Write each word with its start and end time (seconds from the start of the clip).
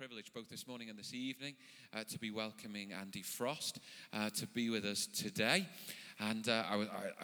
privilege 0.00 0.32
both 0.32 0.48
this 0.48 0.66
morning 0.66 0.88
and 0.88 0.98
this 0.98 1.12
evening 1.12 1.52
uh, 1.92 2.02
to 2.08 2.18
be 2.18 2.30
welcoming 2.30 2.90
Andy 2.90 3.20
Frost 3.20 3.80
uh, 4.14 4.30
to 4.30 4.46
be 4.46 4.70
with 4.70 4.82
us 4.86 5.06
today. 5.06 5.66
And 6.18 6.48
uh, 6.48 6.62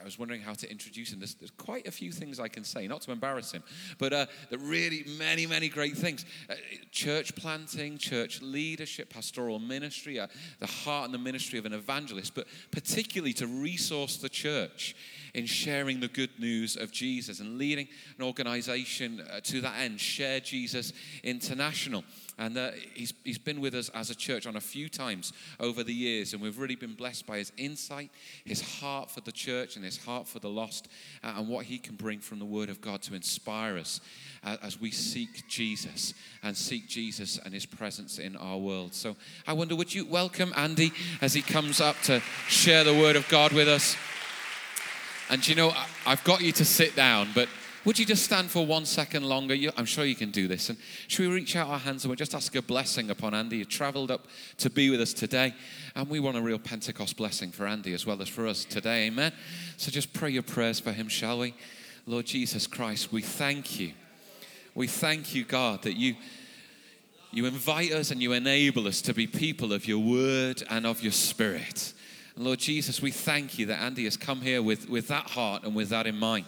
was 0.05 0.19
wondering 0.19 0.43
how 0.43 0.53
to 0.53 0.71
introduce 0.71 1.11
him. 1.11 1.19
There's, 1.19 1.37
there's, 1.37 1.51
quite 1.53 1.87
a 1.87 1.91
few 1.91 2.13
things 2.13 2.39
I 2.39 2.49
can 2.49 2.65
say, 2.65 2.87
not 2.87 3.01
to 3.03 3.13
embarrass 3.13 3.53
him, 3.53 3.63
but 3.99 4.13
uh, 4.13 4.27
really 4.59 5.07
many, 5.19 5.47
many 5.47 5.71
great 5.71 5.97
things. 5.97 6.27
Uh, 6.51 6.55
church 6.93 7.35
planting, 7.35 7.97
church 7.97 8.43
leadership, 8.43 9.09
pastoral 9.09 9.59
ministry, 9.59 10.21
uh, 10.21 10.27
the 10.61 10.67
heart 10.67 11.07
and 11.07 11.15
the 11.15 11.19
ministry 11.19 11.59
of 11.59 11.65
an 11.65 11.73
evangelist, 11.73 12.35
but 12.35 12.47
particularly 12.73 13.33
to 13.35 13.47
resource 13.47 14.19
the 14.19 14.29
church 14.29 14.95
in 15.37 15.45
sharing 15.45 16.01
the 16.01 16.09
good 16.09 16.31
news 16.39 16.77
of 16.77 16.91
Jesus 16.91 17.41
and 17.41 17.59
leading 17.59 17.87
an 18.19 18.25
organization 18.25 19.21
uh, 19.21 19.39
to 19.43 19.61
that 19.61 19.75
end, 19.79 20.01
Share 20.01 20.41
Jesus 20.41 20.95
International. 21.23 22.05
And 22.39 22.57
uh, 22.57 22.71
he's, 22.95 23.13
he's 23.23 23.37
been 23.37 23.61
with 23.61 23.75
us 23.75 23.91
as 23.91 24.09
a 24.09 24.15
church 24.15 24.47
on 24.47 24.57
a 24.57 24.61
few 24.63 24.89
times 24.89 25.35
over 25.61 25.85
the 25.85 25.93
years, 25.93 26.33
and 26.33 26.41
we've 26.41 26.59
really 26.59 26.75
been 26.75 26.95
blessed 26.95 27.27
by 27.27 27.37
his 27.37 27.53
insight, 27.59 28.11
his 28.47 28.81
heart 28.81 29.11
for 29.11 29.21
the 29.21 29.33
church, 29.33 29.77
and 29.77 29.85
his 29.85 30.03
heart 30.03 30.27
for 30.27 30.39
the 30.39 30.49
lost, 30.49 30.89
uh, 31.23 31.35
and 31.37 31.49
what 31.49 31.67
he 31.67 31.77
can 31.77 31.97
bring 31.97 32.19
from 32.19 32.39
the 32.39 32.45
Word 32.47 32.71
of 32.71 32.81
God 32.81 33.03
to 33.03 33.15
inspire 33.15 33.77
us 33.77 34.01
uh, 34.43 34.57
as 34.63 34.81
we 34.81 34.91
seek 34.91 35.47
Jesus 35.49 36.15
and 36.43 36.57
seek 36.57 36.89
Jesus 36.89 37.39
and 37.45 37.53
his 37.53 37.67
presence 37.67 38.19
in 38.19 38.37
our 38.37 38.57
world. 38.57 38.95
So 38.95 39.17
I 39.47 39.53
wonder, 39.53 39.77
would 39.77 39.95
you 39.95 40.07
welcome 40.07 40.55
Andy 40.57 40.93
as 41.21 41.35
he 41.35 41.43
comes 41.43 41.79
up 41.79 42.01
to 42.05 42.21
share 42.49 42.85
the 42.85 42.95
Word 42.95 43.17
of 43.17 43.29
God 43.29 43.53
with 43.53 43.69
us? 43.69 43.97
And 45.29 45.47
you 45.47 45.55
know, 45.57 45.73
I've 46.07 46.23
got 46.23 46.41
you 46.41 46.53
to 46.53 46.65
sit 46.65 46.95
down, 46.95 47.31
but 47.35 47.49
would 47.85 47.99
you 47.99 48.05
just 48.05 48.25
stand 48.25 48.51
for 48.51 48.67
one 48.67 48.85
second 48.85 49.25
longer? 49.25 49.55
You, 49.55 49.71
I'm 49.77 49.85
sure 49.85 50.05
you 50.05 50.17
can 50.17 50.31
do 50.33 50.49
this. 50.49 50.71
And 50.71 50.79
should 51.07 51.29
we 51.29 51.33
reach 51.33 51.55
out 51.55 51.69
our 51.69 51.79
hands 51.79 52.05
and 52.05 52.11
we'll 52.11 52.17
just 52.17 52.35
ask 52.35 52.55
a 52.57 52.63
blessing 52.63 53.11
upon 53.11 53.33
Andy? 53.35 53.59
You 53.59 53.65
traveled 53.65 54.11
up 54.11 54.27
to 54.59 54.71
be 54.71 54.91
with 54.91 55.01
us 55.01 55.13
today, 55.13 55.55
and 55.95 56.09
we 56.09 56.19
want 56.19 56.37
a 56.37 56.41
real 56.41 56.59
Pentecost 56.59 57.17
blessing 57.17 57.53
for 57.53 57.67
Andy 57.67 57.95
as 57.95 58.05
well 58.05 58.21
as 58.23 58.29
for 58.29 58.47
us 58.47 58.65
today. 58.65 59.07
Amen. 59.07 59.33
So 59.77 59.91
just 59.91 60.13
pray 60.13 60.31
your 60.31 60.43
prayers 60.43 60.81
for 60.81 60.93
him, 60.93 61.09
shall 61.09 61.39
we? 61.39 61.55
Lord 62.07 62.27
Jesus 62.27 62.67
Christ, 62.67 63.13
we 63.13 63.23
thank 63.23 63.81
you. 63.81 63.93
We 64.75 64.87
thank 64.87 65.35
you, 65.35 65.45
God, 65.45 65.83
that 65.83 65.97
you. 65.97 66.17
You 67.33 67.45
invite 67.45 67.93
us 67.93 68.11
and 68.11 68.23
you 68.23 68.33
enable 68.33 68.87
us 68.87 69.03
to 69.03 69.13
be 69.13 69.27
people 69.27 69.75
of 69.75 69.87
your 69.87 69.99
word 69.99 70.63
and 70.71 70.87
of 70.87 71.03
your 71.03 71.13
spirit. 71.13 71.93
And 72.37 72.45
Lord 72.45 72.59
Jesus, 72.59 73.01
we 73.01 73.11
thank 73.11 73.59
you 73.59 73.67
that 73.67 73.81
Andy 73.81 74.05
has 74.05 74.17
come 74.17 74.43
here 74.43 74.63
with, 74.63 74.89
with 74.89 75.09
that 75.09 75.31
heart 75.31 75.65
and 75.65 75.75
with 75.75 75.89
that 75.89 76.07
in 76.07 76.17
mind. 76.17 76.47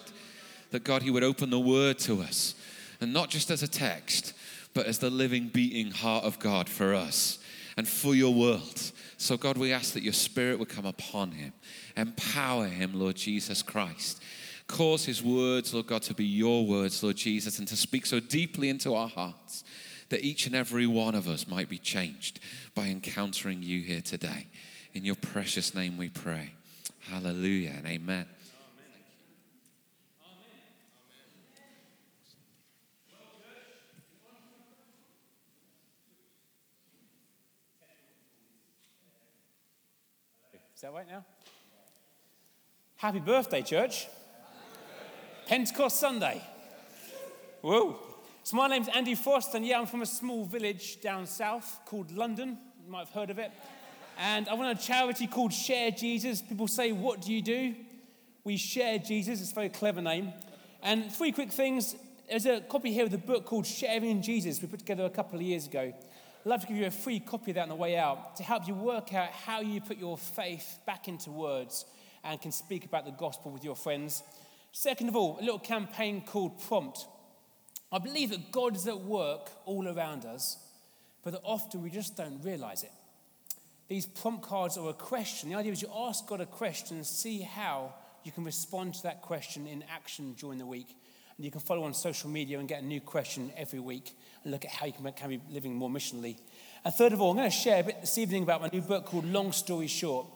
That 0.70 0.84
God, 0.84 1.02
He 1.02 1.10
would 1.10 1.24
open 1.24 1.48
the 1.48 1.58
word 1.58 1.98
to 2.00 2.20
us, 2.20 2.54
and 3.00 3.12
not 3.12 3.30
just 3.30 3.50
as 3.50 3.62
a 3.62 3.68
text, 3.68 4.34
but 4.74 4.86
as 4.86 4.98
the 4.98 5.08
living, 5.08 5.48
beating 5.48 5.90
heart 5.90 6.24
of 6.24 6.38
God 6.38 6.68
for 6.68 6.94
us 6.94 7.38
and 7.78 7.88
for 7.88 8.14
your 8.14 8.34
world. 8.34 8.92
So, 9.16 9.36
God, 9.36 9.56
we 9.56 9.72
ask 9.72 9.94
that 9.94 10.02
your 10.02 10.12
spirit 10.12 10.58
would 10.58 10.68
come 10.68 10.84
upon 10.84 11.32
him, 11.32 11.54
empower 11.96 12.66
him, 12.66 12.92
Lord 12.92 13.16
Jesus 13.16 13.62
Christ. 13.62 14.22
Cause 14.66 15.06
his 15.06 15.22
words, 15.22 15.72
Lord 15.72 15.86
God, 15.86 16.02
to 16.02 16.14
be 16.14 16.26
your 16.26 16.66
words, 16.66 17.02
Lord 17.02 17.16
Jesus, 17.16 17.58
and 17.58 17.66
to 17.66 17.76
speak 17.76 18.04
so 18.04 18.20
deeply 18.20 18.68
into 18.68 18.94
our 18.94 19.08
hearts 19.08 19.64
that 20.10 20.22
each 20.22 20.46
and 20.46 20.54
every 20.54 20.86
one 20.86 21.14
of 21.14 21.28
us 21.28 21.48
might 21.48 21.68
be 21.68 21.78
changed 21.78 22.40
by 22.74 22.86
encountering 22.86 23.62
you 23.62 23.80
here 23.80 24.02
today. 24.02 24.46
In 24.94 25.04
your 25.04 25.16
precious 25.16 25.74
name 25.74 25.96
we 25.96 26.08
pray. 26.08 26.52
Hallelujah 27.00 27.74
and 27.76 27.86
amen. 27.86 28.26
Is 40.74 40.82
that 40.82 40.92
right 40.92 41.08
now? 41.08 41.24
Happy 42.98 43.18
birthday, 43.18 43.62
church. 43.62 44.06
Pentecost 45.48 45.98
Sunday. 45.98 46.40
Whoa. 47.62 47.98
So, 48.44 48.56
my 48.56 48.68
name's 48.68 48.86
Andy 48.86 49.16
Frost, 49.16 49.54
and 49.54 49.66
yeah, 49.66 49.80
I'm 49.80 49.86
from 49.86 50.02
a 50.02 50.06
small 50.06 50.44
village 50.44 51.00
down 51.00 51.26
south 51.26 51.80
called 51.84 52.12
London. 52.12 52.58
You 52.84 52.92
might 52.92 53.06
have 53.06 53.10
heard 53.10 53.30
of 53.30 53.40
it. 53.40 53.50
And 54.18 54.48
I 54.48 54.56
run 54.56 54.66
a 54.66 54.74
charity 54.74 55.28
called 55.28 55.52
Share 55.52 55.92
Jesus. 55.92 56.42
People 56.42 56.66
say, 56.66 56.90
What 56.90 57.22
do 57.22 57.32
you 57.32 57.40
do? 57.40 57.76
We 58.42 58.56
share 58.56 58.98
Jesus. 58.98 59.40
It's 59.40 59.52
a 59.52 59.54
very 59.54 59.68
clever 59.68 60.02
name. 60.02 60.32
And 60.82 61.12
three 61.12 61.30
quick 61.30 61.52
things. 61.52 61.94
There's 62.28 62.44
a 62.44 62.60
copy 62.60 62.92
here 62.92 63.04
of 63.04 63.12
the 63.12 63.18
book 63.18 63.46
called 63.46 63.64
Sharing 63.64 64.20
Jesus 64.20 64.60
we 64.60 64.68
put 64.68 64.80
together 64.80 65.04
a 65.04 65.10
couple 65.10 65.38
of 65.38 65.42
years 65.42 65.66
ago. 65.66 65.92
I'd 65.94 66.46
love 66.46 66.60
to 66.62 66.66
give 66.66 66.76
you 66.76 66.86
a 66.86 66.90
free 66.90 67.20
copy 67.20 67.52
of 67.52 67.54
that 67.54 67.62
on 67.62 67.68
the 67.68 67.74
way 67.76 67.96
out 67.96 68.36
to 68.36 68.42
help 68.42 68.66
you 68.66 68.74
work 68.74 69.14
out 69.14 69.30
how 69.30 69.60
you 69.60 69.80
put 69.80 69.98
your 69.98 70.18
faith 70.18 70.78
back 70.84 71.08
into 71.08 71.30
words 71.30 71.86
and 72.24 72.40
can 72.40 72.52
speak 72.52 72.84
about 72.84 73.06
the 73.06 73.12
gospel 73.12 73.52
with 73.52 73.64
your 73.64 73.76
friends. 73.76 74.22
Second 74.72 75.08
of 75.08 75.16
all, 75.16 75.38
a 75.38 75.42
little 75.42 75.58
campaign 75.58 76.22
called 76.26 76.60
Prompt. 76.60 77.06
I 77.90 77.98
believe 77.98 78.30
that 78.30 78.50
God 78.50 78.76
is 78.76 78.86
at 78.88 79.00
work 79.00 79.48
all 79.64 79.88
around 79.88 80.26
us, 80.26 80.58
but 81.22 81.32
that 81.32 81.40
often 81.44 81.82
we 81.82 81.88
just 81.88 82.16
don't 82.16 82.42
realize 82.44 82.82
it 82.82 82.92
these 83.88 84.06
prompt 84.06 84.42
cards 84.42 84.76
are 84.76 84.88
a 84.90 84.94
question. 84.94 85.48
The 85.48 85.54
idea 85.56 85.72
is 85.72 85.82
you 85.82 85.90
ask 85.94 86.26
God 86.26 86.40
a 86.40 86.46
question 86.46 86.98
and 86.98 87.06
see 87.06 87.40
how 87.40 87.94
you 88.22 88.32
can 88.32 88.44
respond 88.44 88.94
to 88.94 89.02
that 89.04 89.22
question 89.22 89.66
in 89.66 89.82
action 89.90 90.34
during 90.38 90.58
the 90.58 90.66
week. 90.66 90.94
And 91.36 91.44
you 91.44 91.50
can 91.50 91.60
follow 91.60 91.84
on 91.84 91.94
social 91.94 92.28
media 92.28 92.58
and 92.58 92.68
get 92.68 92.82
a 92.82 92.84
new 92.84 93.00
question 93.00 93.50
every 93.56 93.78
week 93.78 94.14
and 94.42 94.52
look 94.52 94.64
at 94.64 94.70
how 94.70 94.86
you 94.86 94.92
can, 94.92 95.10
can 95.12 95.30
be 95.30 95.40
living 95.50 95.74
more 95.74 95.88
missionally. 95.88 96.36
And 96.84 96.92
third 96.92 97.12
of 97.12 97.20
all, 97.20 97.30
I'm 97.30 97.36
going 97.36 97.50
to 97.50 97.56
share 97.56 97.80
a 97.80 97.84
bit 97.84 98.00
this 98.00 98.18
evening 98.18 98.42
about 98.42 98.60
my 98.60 98.68
new 98.72 98.82
book 98.82 99.06
called 99.06 99.24
Long 99.24 99.52
Story 99.52 99.86
Short. 99.86 100.26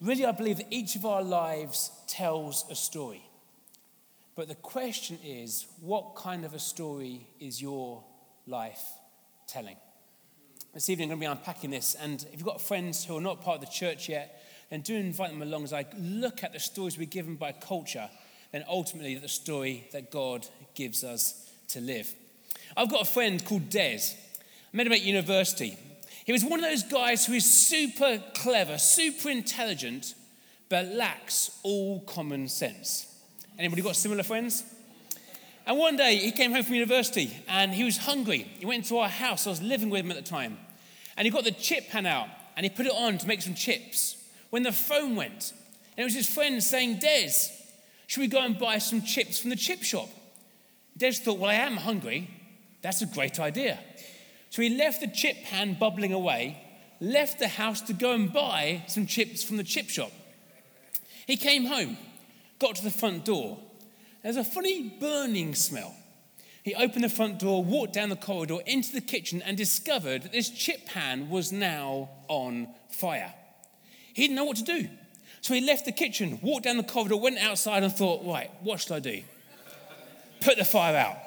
Really, 0.00 0.24
I 0.24 0.32
believe 0.32 0.58
that 0.58 0.66
each 0.70 0.96
of 0.96 1.04
our 1.04 1.22
lives 1.22 1.90
tells 2.06 2.64
a 2.70 2.74
story. 2.74 3.22
But 4.36 4.48
the 4.48 4.54
question 4.54 5.18
is, 5.24 5.66
what 5.80 6.16
kind 6.16 6.44
of 6.44 6.54
a 6.54 6.58
story 6.58 7.26
is 7.38 7.60
your 7.60 8.02
life 8.46 8.82
telling? 9.46 9.76
This 10.74 10.90
evening, 10.90 11.12
I'm 11.12 11.20
going 11.20 11.30
to 11.30 11.36
be 11.36 11.38
unpacking 11.38 11.70
this. 11.70 11.94
And 11.94 12.20
if 12.32 12.32
you've 12.32 12.44
got 12.44 12.60
friends 12.60 13.04
who 13.04 13.16
are 13.16 13.20
not 13.20 13.40
part 13.40 13.60
of 13.60 13.60
the 13.60 13.70
church 13.70 14.08
yet, 14.08 14.44
then 14.70 14.80
do 14.80 14.96
invite 14.96 15.30
them 15.30 15.40
along 15.40 15.62
as 15.62 15.72
I 15.72 15.86
look 15.96 16.42
at 16.42 16.52
the 16.52 16.58
stories 16.58 16.98
we're 16.98 17.04
given 17.04 17.36
by 17.36 17.52
culture, 17.52 18.10
and 18.52 18.64
ultimately 18.68 19.14
the 19.14 19.28
story 19.28 19.86
that 19.92 20.10
God 20.10 20.48
gives 20.74 21.04
us 21.04 21.48
to 21.68 21.80
live. 21.80 22.12
I've 22.76 22.90
got 22.90 23.02
a 23.02 23.04
friend 23.04 23.44
called 23.44 23.70
Des. 23.70 24.00
I 24.72 24.76
met 24.76 24.88
him 24.88 24.92
at 24.94 25.02
university. 25.02 25.78
He 26.24 26.32
was 26.32 26.44
one 26.44 26.58
of 26.58 26.68
those 26.68 26.82
guys 26.82 27.24
who 27.24 27.34
is 27.34 27.48
super 27.48 28.20
clever, 28.34 28.76
super 28.76 29.30
intelligent, 29.30 30.16
but 30.68 30.86
lacks 30.86 31.56
all 31.62 32.00
common 32.00 32.48
sense. 32.48 33.06
Anybody 33.60 33.80
got 33.80 33.94
similar 33.94 34.24
friends? 34.24 34.64
And 35.66 35.78
one 35.78 35.96
day 35.96 36.16
he 36.16 36.32
came 36.32 36.50
home 36.50 36.64
from 36.64 36.74
university 36.74 37.30
and 37.48 37.72
he 37.72 37.84
was 37.84 37.96
hungry. 37.96 38.50
He 38.58 38.66
went 38.66 38.82
into 38.82 38.98
our 38.98 39.08
house. 39.08 39.46
I 39.46 39.50
was 39.50 39.62
living 39.62 39.88
with 39.88 40.00
him 40.00 40.10
at 40.10 40.16
the 40.16 40.22
time. 40.22 40.58
And 41.16 41.26
he 41.26 41.30
got 41.30 41.44
the 41.44 41.52
chip 41.52 41.90
pan 41.90 42.06
out 42.06 42.28
and 42.56 42.64
he 42.64 42.70
put 42.70 42.86
it 42.86 42.92
on 42.92 43.18
to 43.18 43.26
make 43.26 43.42
some 43.42 43.54
chips. 43.54 44.16
When 44.50 44.62
the 44.62 44.72
phone 44.72 45.16
went, 45.16 45.52
and 45.96 46.02
it 46.02 46.04
was 46.04 46.14
his 46.14 46.28
friend 46.28 46.62
saying, 46.62 46.98
Des, 46.98 47.32
should 48.06 48.20
we 48.20 48.28
go 48.28 48.44
and 48.44 48.58
buy 48.58 48.78
some 48.78 49.02
chips 49.02 49.38
from 49.38 49.50
the 49.50 49.56
chip 49.56 49.82
shop? 49.82 50.08
Des 50.96 51.12
thought, 51.12 51.38
Well, 51.38 51.50
I 51.50 51.54
am 51.54 51.76
hungry. 51.76 52.30
That's 52.82 53.02
a 53.02 53.06
great 53.06 53.40
idea. 53.40 53.78
So 54.50 54.62
he 54.62 54.76
left 54.76 55.00
the 55.00 55.08
chip 55.08 55.36
pan 55.44 55.74
bubbling 55.74 56.12
away, 56.12 56.62
left 57.00 57.38
the 57.38 57.48
house 57.48 57.80
to 57.82 57.92
go 57.92 58.12
and 58.12 58.32
buy 58.32 58.84
some 58.86 59.06
chips 59.06 59.42
from 59.42 59.56
the 59.56 59.64
chip 59.64 59.88
shop. 59.88 60.12
He 61.26 61.36
came 61.36 61.64
home, 61.64 61.96
got 62.58 62.76
to 62.76 62.84
the 62.84 62.90
front 62.90 63.24
door. 63.24 63.58
There's 64.22 64.36
a 64.36 64.44
funny 64.44 64.96
burning 65.00 65.54
smell. 65.54 65.94
He 66.64 66.74
opened 66.74 67.04
the 67.04 67.10
front 67.10 67.38
door, 67.38 67.62
walked 67.62 67.92
down 67.92 68.08
the 68.08 68.16
corridor 68.16 68.58
into 68.64 68.90
the 68.90 69.02
kitchen, 69.02 69.42
and 69.42 69.54
discovered 69.54 70.22
that 70.22 70.32
this 70.32 70.48
chip 70.48 70.86
pan 70.86 71.28
was 71.28 71.52
now 71.52 72.08
on 72.26 72.68
fire. 72.88 73.34
He 74.14 74.22
didn't 74.22 74.36
know 74.36 74.46
what 74.46 74.56
to 74.56 74.64
do. 74.64 74.88
So 75.42 75.52
he 75.52 75.60
left 75.60 75.84
the 75.84 75.92
kitchen, 75.92 76.38
walked 76.40 76.64
down 76.64 76.78
the 76.78 76.82
corridor, 76.82 77.18
went 77.18 77.36
outside, 77.36 77.82
and 77.82 77.92
thought, 77.92 78.24
right, 78.24 78.50
what 78.62 78.80
should 78.80 78.92
I 78.92 79.00
do? 79.00 79.22
Put 80.40 80.56
the 80.56 80.64
fire 80.64 80.96
out. 80.96 81.18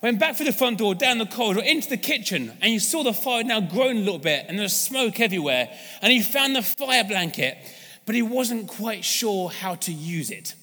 Went 0.00 0.18
back 0.18 0.36
through 0.36 0.46
the 0.46 0.52
front 0.52 0.78
door, 0.78 0.94
down 0.94 1.18
the 1.18 1.26
corridor, 1.26 1.60
into 1.60 1.90
the 1.90 1.98
kitchen, 1.98 2.56
and 2.62 2.72
you 2.72 2.80
saw 2.80 3.02
the 3.02 3.12
fire 3.12 3.44
now 3.44 3.60
growing 3.60 3.98
a 3.98 4.00
little 4.00 4.18
bit, 4.18 4.46
and 4.48 4.58
there's 4.58 4.74
smoke 4.74 5.20
everywhere. 5.20 5.68
And 6.00 6.10
he 6.10 6.22
found 6.22 6.56
the 6.56 6.62
fire 6.62 7.04
blanket, 7.04 7.58
but 8.06 8.14
he 8.14 8.22
wasn't 8.22 8.68
quite 8.68 9.04
sure 9.04 9.50
how 9.50 9.74
to 9.74 9.92
use 9.92 10.30
it. 10.30 10.54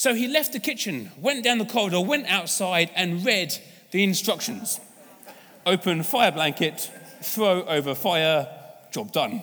So 0.00 0.14
he 0.14 0.28
left 0.28 0.54
the 0.54 0.60
kitchen, 0.60 1.10
went 1.20 1.44
down 1.44 1.58
the 1.58 1.66
corridor, 1.66 2.00
went 2.00 2.26
outside, 2.26 2.90
and 2.96 3.22
read 3.22 3.54
the 3.90 4.02
instructions 4.02 4.80
open 5.66 6.02
fire 6.04 6.32
blanket, 6.32 6.90
throw 7.20 7.64
over 7.64 7.94
fire, 7.94 8.48
job 8.92 9.12
done. 9.12 9.42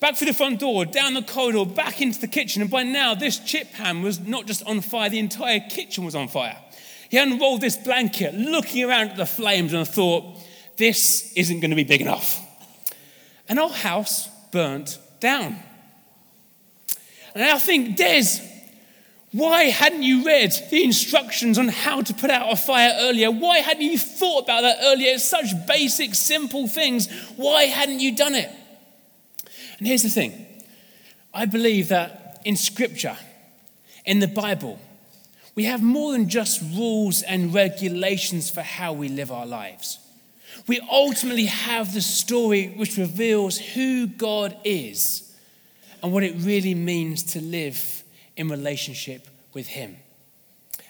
Back 0.00 0.16
through 0.16 0.28
the 0.28 0.32
front 0.32 0.60
door, 0.60 0.86
down 0.86 1.12
the 1.12 1.20
corridor, 1.20 1.66
back 1.66 2.00
into 2.00 2.18
the 2.18 2.26
kitchen, 2.26 2.62
and 2.62 2.70
by 2.70 2.84
now 2.84 3.14
this 3.14 3.38
chip 3.38 3.74
pan 3.74 4.02
was 4.02 4.18
not 4.18 4.46
just 4.46 4.64
on 4.64 4.80
fire, 4.80 5.10
the 5.10 5.18
entire 5.18 5.60
kitchen 5.60 6.06
was 6.06 6.14
on 6.14 6.28
fire. 6.28 6.56
He 7.10 7.18
unrolled 7.18 7.60
this 7.60 7.76
blanket, 7.76 8.32
looking 8.32 8.82
around 8.82 9.10
at 9.10 9.16
the 9.18 9.26
flames, 9.26 9.74
and 9.74 9.86
thought, 9.86 10.38
this 10.78 11.34
isn't 11.36 11.60
going 11.60 11.68
to 11.68 11.76
be 11.76 11.84
big 11.84 12.00
enough. 12.00 12.40
And 13.46 13.58
our 13.58 13.68
house 13.68 14.30
burnt 14.52 14.98
down. 15.20 15.58
And 17.34 17.44
I 17.44 17.58
think, 17.58 17.98
Des, 17.98 18.55
why 19.36 19.64
hadn't 19.64 20.02
you 20.02 20.24
read 20.24 20.54
the 20.70 20.82
instructions 20.82 21.58
on 21.58 21.68
how 21.68 22.00
to 22.00 22.14
put 22.14 22.30
out 22.30 22.50
a 22.50 22.56
fire 22.56 22.96
earlier? 23.00 23.30
Why 23.30 23.58
hadn't 23.58 23.82
you 23.82 23.98
thought 23.98 24.44
about 24.44 24.62
that 24.62 24.78
earlier? 24.80 25.12
It's 25.12 25.28
such 25.28 25.48
basic, 25.66 26.14
simple 26.14 26.66
things. 26.66 27.12
Why 27.36 27.64
hadn't 27.64 28.00
you 28.00 28.16
done 28.16 28.34
it? 28.34 28.50
And 29.78 29.86
here's 29.86 30.02
the 30.02 30.08
thing 30.08 30.46
I 31.34 31.44
believe 31.44 31.88
that 31.88 32.40
in 32.46 32.56
Scripture, 32.56 33.18
in 34.06 34.20
the 34.20 34.26
Bible, 34.26 34.78
we 35.54 35.64
have 35.64 35.82
more 35.82 36.12
than 36.12 36.30
just 36.30 36.62
rules 36.74 37.20
and 37.20 37.52
regulations 37.52 38.48
for 38.48 38.62
how 38.62 38.94
we 38.94 39.10
live 39.10 39.30
our 39.30 39.44
lives. 39.44 39.98
We 40.66 40.80
ultimately 40.90 41.44
have 41.44 41.92
the 41.92 42.00
story 42.00 42.68
which 42.68 42.96
reveals 42.96 43.58
who 43.58 44.06
God 44.06 44.56
is 44.64 45.30
and 46.02 46.10
what 46.10 46.22
it 46.22 46.36
really 46.38 46.74
means 46.74 47.22
to 47.34 47.42
live 47.42 47.95
in 48.36 48.48
relationship 48.48 49.28
with 49.52 49.66
Him. 49.68 49.96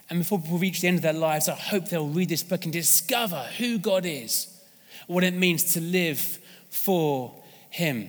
And 0.08 0.20
before 0.20 0.40
people 0.40 0.58
reach 0.58 0.80
the 0.80 0.88
end 0.88 0.98
of 0.98 1.02
their 1.02 1.12
lives, 1.12 1.48
I 1.48 1.54
hope 1.54 1.88
they'll 1.88 2.08
read 2.08 2.28
this 2.28 2.42
book 2.42 2.64
and 2.64 2.72
discover 2.72 3.48
who 3.58 3.78
God 3.78 4.06
is, 4.06 4.48
what 5.06 5.24
it 5.24 5.34
means 5.34 5.74
to 5.74 5.80
live 5.80 6.38
for 6.70 7.34
Him. 7.70 8.08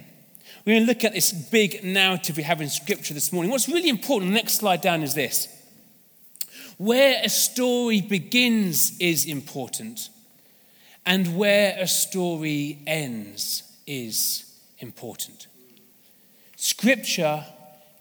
We're 0.66 0.74
going 0.74 0.86
to 0.86 0.94
look 0.94 1.04
at 1.04 1.14
this 1.14 1.32
big 1.32 1.84
narrative 1.84 2.38
we 2.38 2.44
have 2.44 2.62
in 2.62 2.70
Scripture 2.70 3.14
this 3.14 3.32
morning. 3.32 3.52
What's 3.52 3.70
really 3.70 3.90
important, 3.90 4.32
the 4.32 4.36
next 4.36 4.56
slide 4.56 4.82
down 4.82 5.02
is 5.02 5.14
this 5.14 5.48
where 6.78 7.20
a 7.24 7.30
story 7.30 8.02
begins 8.02 8.98
is 9.00 9.26
important, 9.26 10.10
and 11.06 11.36
where 11.36 11.76
a 11.80 11.88
story 11.88 12.80
ends 12.86 13.64
is 13.88 14.46
important. 14.80 15.48
Scripture 16.56 17.46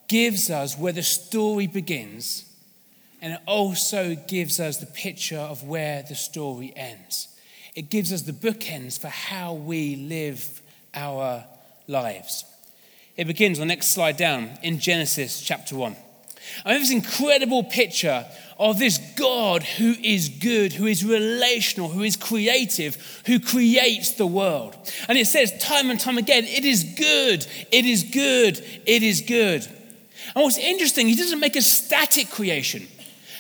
gives 0.09 0.51
us 0.51 0.77
where 0.77 0.93
the 0.93 1.03
story 1.03 1.67
begins, 1.67 2.45
and 3.21 3.35
it 3.35 3.41
also 3.47 4.15
gives 4.15 4.61
us 4.61 4.79
the 4.79 4.87
picture 4.87 5.39
of 5.39 5.63
where 5.63 6.03
the 6.03 6.15
story 6.15 6.73
ends. 6.77 7.29
It 7.75 7.91
gives 7.91 8.13
us 8.13 8.23
the 8.23 8.33
bookends 8.33 8.99
for 8.99 9.09
how 9.09 9.55
we 9.55 9.97
live 9.97 10.63
our 10.95 11.45
lives. 11.87 12.45
It 13.17 13.27
begins 13.27 13.59
on 13.59 13.69
the 13.69 13.75
next 13.75 13.93
slide 13.93 14.17
down 14.17 14.51
in 14.63 14.79
Genesis 14.79 15.41
chapter 15.41 15.77
1. 15.77 15.97
I 16.65 16.73
have 16.73 16.81
this 16.81 16.93
incredible 16.93 17.65
picture 17.65 18.25
of 18.59 18.79
this 18.79 18.99
God 19.17 19.63
who 19.63 19.95
is 20.03 20.29
good, 20.29 20.73
who 20.73 20.87
is 20.87 21.05
relational, 21.05 21.89
who 21.89 22.03
is 22.03 22.17
creative, 22.17 23.23
who 23.27 23.41
creates 23.41 24.13
the 24.13 24.27
world. 24.27 24.77
And 25.09 25.19
it 25.19 25.27
says 25.27 25.57
time 25.59 25.91
and 25.91 25.99
time 25.99 26.19
again, 26.19 26.45
it 26.45 26.65
is 26.65 26.85
good, 26.85 27.47
it 27.73 27.85
is 27.85 28.05
good, 28.05 28.65
it 28.87 29.03
is 29.03 29.21
good. 29.23 29.67
And 30.37 30.45
what's 30.45 30.59
interesting, 30.59 31.09
he 31.09 31.15
doesn't 31.15 31.41
make 31.41 31.57
a 31.57 31.63
static 31.63 32.29
creation, 32.29 32.87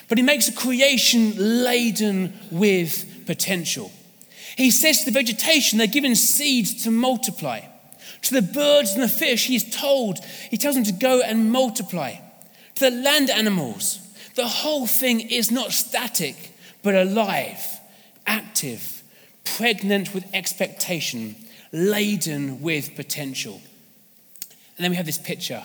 but 0.09 0.17
he 0.17 0.25
makes 0.25 0.49
a 0.49 0.53
creation 0.53 1.63
laden 1.63 2.33
with 2.51 3.27
potential. 3.27 3.93
He 4.57 4.71
says 4.71 5.01
to 5.01 5.05
the 5.05 5.11
vegetation, 5.11 5.77
they're 5.77 5.89
given 5.89 6.17
seeds 6.17 6.85
to 6.85 6.91
multiply. 6.91 7.61
To 8.23 8.35
the 8.35 8.41
birds 8.41 8.95
and 8.95 9.03
the 9.03 9.09
fish, 9.09 9.47
he's 9.47 9.77
told, 9.77 10.21
he 10.51 10.57
tells 10.57 10.75
them 10.75 10.85
to 10.85 10.93
go 10.93 11.21
and 11.21 11.53
multiply. 11.53 12.15
To 12.77 12.91
the 12.91 13.03
land 13.03 13.29
animals, 13.29 13.99
the 14.35 14.49
whole 14.49 14.87
thing 14.87 15.21
is 15.21 15.51
not 15.51 15.73
static, 15.73 16.57
but 16.83 16.95
alive, 16.95 17.61
active, 18.27 19.03
pregnant 19.45 20.15
with 20.15 20.25
expectation, 20.33 21.37
laden 21.73 22.63
with 22.63 22.97
potential. 22.97 23.61
And 24.79 24.85
then 24.85 24.93
we 24.93 24.97
have 24.97 25.05
this 25.05 25.19
picture 25.19 25.63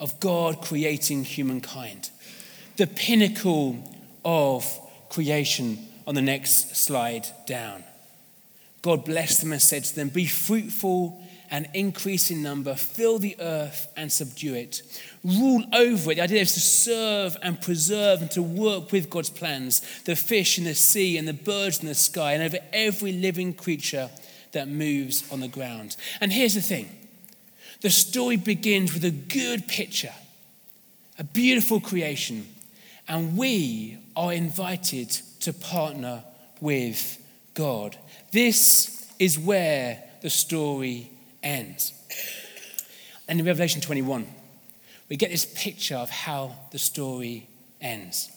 of 0.00 0.18
God 0.18 0.60
creating 0.62 1.24
humankind, 1.24 2.10
the 2.76 2.86
pinnacle 2.86 3.76
of 4.24 4.64
creation 5.10 5.78
on 6.06 6.14
the 6.14 6.22
next 6.22 6.76
slide 6.76 7.26
down. 7.46 7.84
God 8.82 9.04
blessed 9.04 9.42
them 9.42 9.52
and 9.52 9.60
said 9.60 9.84
to 9.84 9.94
them, 9.94 10.08
Be 10.08 10.26
fruitful 10.26 11.22
and 11.50 11.68
increase 11.74 12.30
in 12.30 12.42
number, 12.42 12.74
fill 12.74 13.18
the 13.18 13.36
earth 13.38 13.88
and 13.96 14.10
subdue 14.10 14.54
it 14.54 14.82
rule 15.24 15.64
over 15.72 16.12
it. 16.12 16.16
The 16.16 16.22
idea 16.22 16.42
is 16.42 16.54
to 16.54 16.60
serve 16.60 17.36
and 17.42 17.60
preserve 17.60 18.22
and 18.22 18.30
to 18.32 18.42
work 18.42 18.92
with 18.92 19.10
God's 19.10 19.30
plans 19.30 19.82
the 20.04 20.16
fish 20.16 20.58
in 20.58 20.64
the 20.64 20.74
sea 20.74 21.18
and 21.18 21.28
the 21.28 21.34
birds 21.34 21.80
in 21.80 21.86
the 21.86 21.94
sky 21.94 22.32
and 22.32 22.42
over 22.42 22.58
every 22.72 23.12
living 23.12 23.52
creature 23.52 24.10
that 24.52 24.68
moves 24.68 25.30
on 25.30 25.40
the 25.40 25.48
ground. 25.48 25.96
And 26.20 26.32
here's 26.32 26.54
the 26.54 26.60
thing 26.60 26.88
the 27.80 27.90
story 27.90 28.36
begins 28.36 28.92
with 28.92 29.04
a 29.04 29.10
good 29.10 29.66
picture, 29.66 30.12
a 31.18 31.24
beautiful 31.24 31.80
creation, 31.80 32.46
and 33.08 33.36
we 33.36 33.98
are 34.16 34.32
invited 34.32 35.10
to 35.40 35.52
partner 35.52 36.22
with 36.60 37.18
God. 37.54 37.96
This 38.32 39.10
is 39.18 39.38
where 39.38 40.02
the 40.22 40.30
story 40.30 41.10
ends. 41.42 41.92
And 43.26 43.40
in 43.40 43.46
Revelation 43.46 43.80
21, 43.80 44.26
we 45.08 45.16
get 45.16 45.30
this 45.30 45.46
picture 45.56 45.96
of 45.96 46.10
how 46.10 46.52
the 46.72 46.78
story 46.78 47.48
ends. 47.80 48.30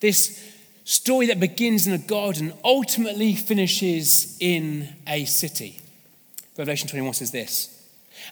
This 0.00 0.52
story 0.84 1.26
that 1.26 1.40
begins 1.40 1.86
in 1.86 1.92
a 1.92 1.98
garden 1.98 2.52
ultimately 2.62 3.34
finishes 3.34 4.36
in 4.38 4.88
a 5.06 5.24
city. 5.24 5.80
Revelation 6.56 6.88
21 6.88 7.14
says 7.14 7.30
this 7.30 7.73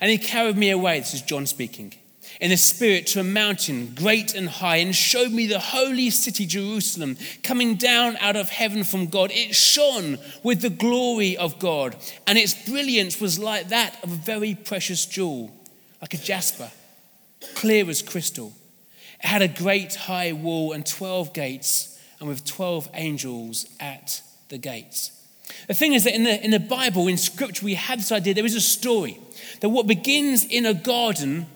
And 0.00 0.10
he 0.10 0.18
carried 0.18 0.56
me 0.56 0.70
away, 0.70 0.98
this 0.98 1.14
is 1.14 1.22
John 1.22 1.46
speaking, 1.46 1.94
in 2.40 2.50
the 2.50 2.56
spirit 2.56 3.06
to 3.08 3.20
a 3.20 3.24
mountain 3.24 3.94
great 3.94 4.34
and 4.34 4.48
high, 4.48 4.76
and 4.76 4.94
showed 4.94 5.32
me 5.32 5.46
the 5.46 5.58
holy 5.58 6.10
city, 6.10 6.46
Jerusalem, 6.46 7.16
coming 7.42 7.76
down 7.76 8.16
out 8.18 8.36
of 8.36 8.48
heaven 8.48 8.84
from 8.84 9.06
God. 9.06 9.30
It 9.32 9.54
shone 9.54 10.18
with 10.42 10.62
the 10.62 10.70
glory 10.70 11.36
of 11.36 11.58
God, 11.58 11.96
and 12.26 12.38
its 12.38 12.68
brilliance 12.68 13.20
was 13.20 13.38
like 13.38 13.68
that 13.68 14.02
of 14.02 14.12
a 14.12 14.16
very 14.16 14.54
precious 14.54 15.06
jewel, 15.06 15.52
like 16.00 16.14
a 16.14 16.18
jasper 16.18 16.70
clear 17.54 17.88
as 17.88 18.02
crystal. 18.02 18.52
It 19.22 19.26
had 19.26 19.42
a 19.42 19.48
great 19.48 19.94
high 19.94 20.32
wall 20.32 20.72
and 20.72 20.86
12 20.86 21.32
gates, 21.32 22.00
and 22.18 22.28
with 22.28 22.44
12 22.44 22.88
angels 22.94 23.66
at 23.80 24.22
the 24.48 24.58
gates. 24.58 25.12
The 25.68 25.74
thing 25.74 25.92
is 25.92 26.04
that 26.04 26.14
in 26.14 26.24
the, 26.24 26.42
in 26.42 26.50
the 26.50 26.60
Bible, 26.60 27.08
in 27.08 27.16
Scripture, 27.16 27.64
we 27.64 27.74
have 27.74 27.98
this 27.98 28.12
idea 28.12 28.34
there 28.34 28.44
is 28.44 28.54
a 28.54 28.60
story 28.60 29.18
that 29.62 29.68
what 29.68 29.86
begins 29.86 30.44
in 30.44 30.66
a 30.66 30.74
garden 30.74 31.46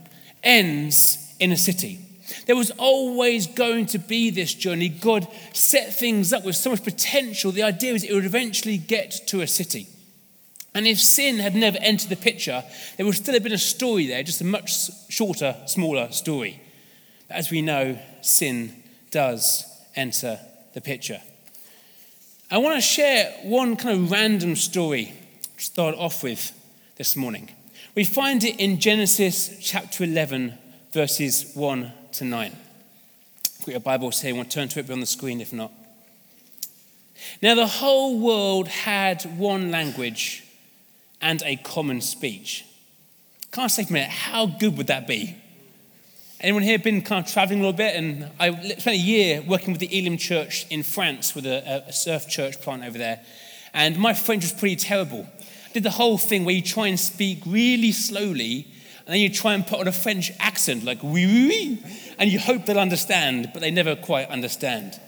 ends 0.44 1.34
in 1.40 1.50
a 1.50 1.56
city. 1.56 1.98
There 2.46 2.54
was 2.54 2.70
always 2.78 3.48
going 3.48 3.86
to 3.86 3.98
be 3.98 4.30
this 4.30 4.54
journey. 4.54 4.88
God 4.88 5.26
set 5.52 5.92
things 5.92 6.32
up 6.32 6.44
with 6.44 6.54
so 6.54 6.70
much 6.70 6.84
potential. 6.84 7.50
The 7.50 7.64
idea 7.64 7.94
is 7.94 8.04
it 8.04 8.14
would 8.14 8.24
eventually 8.24 8.78
get 8.78 9.10
to 9.26 9.40
a 9.40 9.48
city. 9.48 9.88
And 10.72 10.86
if 10.86 11.00
sin 11.00 11.38
had 11.38 11.56
never 11.56 11.78
entered 11.78 12.08
the 12.08 12.16
picture, 12.16 12.62
there 12.96 13.04
would 13.04 13.16
still 13.16 13.34
have 13.34 13.42
been 13.42 13.52
a 13.52 13.58
story 13.58 14.06
there, 14.06 14.22
just 14.22 14.40
a 14.40 14.44
much 14.44 14.88
shorter, 15.10 15.56
smaller 15.66 16.12
story. 16.12 16.60
But 17.26 17.38
as 17.38 17.50
we 17.50 17.60
know, 17.60 17.98
sin 18.22 18.84
does 19.10 19.64
enter 19.96 20.38
the 20.74 20.80
picture. 20.80 21.20
I 22.52 22.58
want 22.58 22.76
to 22.76 22.80
share 22.80 23.32
one 23.42 23.74
kind 23.74 24.04
of 24.04 24.12
random 24.12 24.54
story 24.54 25.12
to 25.56 25.64
start 25.64 25.96
off 25.96 26.22
with 26.22 26.52
this 26.94 27.16
morning. 27.16 27.50
We 27.96 28.04
find 28.04 28.44
it 28.44 28.60
in 28.60 28.78
Genesis 28.78 29.56
chapter 29.58 30.04
11, 30.04 30.52
verses 30.92 31.52
1 31.54 31.92
to 32.12 32.24
9. 32.26 32.52
Put 33.60 33.68
your 33.68 33.80
Bibles 33.80 34.20
here, 34.20 34.32
you 34.32 34.36
want 34.36 34.50
to 34.50 34.54
turn 34.54 34.68
to 34.68 34.80
it, 34.80 34.86
be 34.86 34.92
on 34.92 35.00
the 35.00 35.06
screen 35.06 35.40
if 35.40 35.50
not. 35.50 35.72
Now, 37.40 37.54
the 37.54 37.66
whole 37.66 38.20
world 38.20 38.68
had 38.68 39.22
one 39.38 39.70
language 39.70 40.44
and 41.22 41.42
a 41.42 41.56
common 41.56 42.02
speech. 42.02 42.66
Can't 43.50 43.70
say 43.70 43.84
for 43.84 43.88
a 43.88 43.92
minute, 43.94 44.10
how 44.10 44.44
good 44.44 44.76
would 44.76 44.88
that 44.88 45.06
be? 45.06 45.34
Anyone 46.40 46.64
here 46.64 46.78
been 46.78 47.00
kind 47.00 47.24
of 47.24 47.32
traveling 47.32 47.60
a 47.60 47.62
little 47.62 47.78
bit? 47.78 47.96
And 47.96 48.30
I 48.38 48.50
spent 48.76 48.88
a 48.88 48.94
year 48.94 49.40
working 49.40 49.72
with 49.72 49.80
the 49.80 49.98
Elim 49.98 50.18
Church 50.18 50.66
in 50.68 50.82
France 50.82 51.34
with 51.34 51.46
a, 51.46 51.84
a 51.88 51.92
surf 51.94 52.28
church 52.28 52.60
plant 52.60 52.84
over 52.84 52.98
there. 52.98 53.22
And 53.72 53.96
my 53.98 54.12
French 54.12 54.44
was 54.44 54.52
pretty 54.52 54.76
terrible. 54.76 55.26
Did 55.76 55.82
the 55.82 55.90
whole 55.90 56.16
thing 56.16 56.46
where 56.46 56.54
you 56.54 56.62
try 56.62 56.86
and 56.86 56.98
speak 56.98 57.42
really 57.44 57.92
slowly 57.92 58.66
and 59.04 59.12
then 59.12 59.20
you 59.20 59.28
try 59.28 59.52
and 59.52 59.66
put 59.66 59.78
on 59.78 59.86
a 59.86 59.92
French 59.92 60.32
accent 60.40 60.84
like 60.84 61.02
oui, 61.02 61.26
oui, 61.26 61.48
oui, 61.50 62.02
and 62.18 62.32
you 62.32 62.38
hope 62.38 62.64
they'll 62.64 62.78
understand, 62.78 63.50
but 63.52 63.60
they 63.60 63.70
never 63.70 63.94
quite 63.94 64.30
understand. 64.30 64.98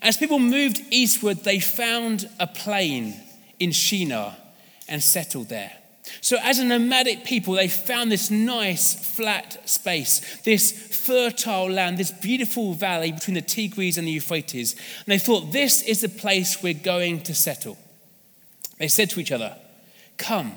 As 0.00 0.16
people 0.16 0.38
moved 0.38 0.80
eastward, 0.90 1.44
they 1.44 1.60
found 1.60 2.26
a 2.40 2.46
plain 2.46 3.20
in 3.58 3.70
Shinar 3.70 4.34
and 4.88 5.02
settled 5.02 5.50
there. 5.50 5.72
So, 6.22 6.38
as 6.42 6.58
a 6.58 6.64
nomadic 6.64 7.26
people, 7.26 7.52
they 7.52 7.68
found 7.68 8.10
this 8.10 8.30
nice 8.30 9.14
flat 9.14 9.68
space, 9.68 10.40
this 10.44 10.72
fertile 10.72 11.70
land, 11.70 11.98
this 11.98 12.12
beautiful 12.12 12.72
valley 12.72 13.12
between 13.12 13.34
the 13.34 13.42
Tigris 13.42 13.98
and 13.98 14.08
the 14.08 14.12
Euphrates. 14.12 14.72
And 14.72 15.08
they 15.08 15.18
thought, 15.18 15.52
this 15.52 15.82
is 15.82 16.00
the 16.00 16.08
place 16.08 16.62
we're 16.62 16.72
going 16.72 17.20
to 17.24 17.34
settle. 17.34 17.76
They 18.78 18.88
said 18.88 19.10
to 19.10 19.20
each 19.20 19.32
other, 19.32 19.54
Come, 20.18 20.52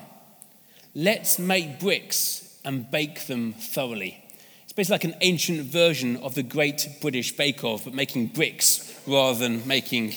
let's 0.94 1.38
make 1.38 1.80
bricks 1.80 2.58
and 2.64 2.90
bake 2.90 3.26
them 3.26 3.52
thoroughly. 3.52 4.24
It's 4.64 4.72
basically 4.72 4.94
like 4.94 5.04
an 5.04 5.20
ancient 5.20 5.60
version 5.62 6.16
of 6.18 6.34
the 6.34 6.42
Great 6.42 6.88
British 7.00 7.36
Bake 7.36 7.64
Off, 7.64 7.84
but 7.84 7.94
making 7.94 8.28
bricks 8.28 9.00
rather 9.06 9.38
than 9.38 9.66
making, 9.66 10.14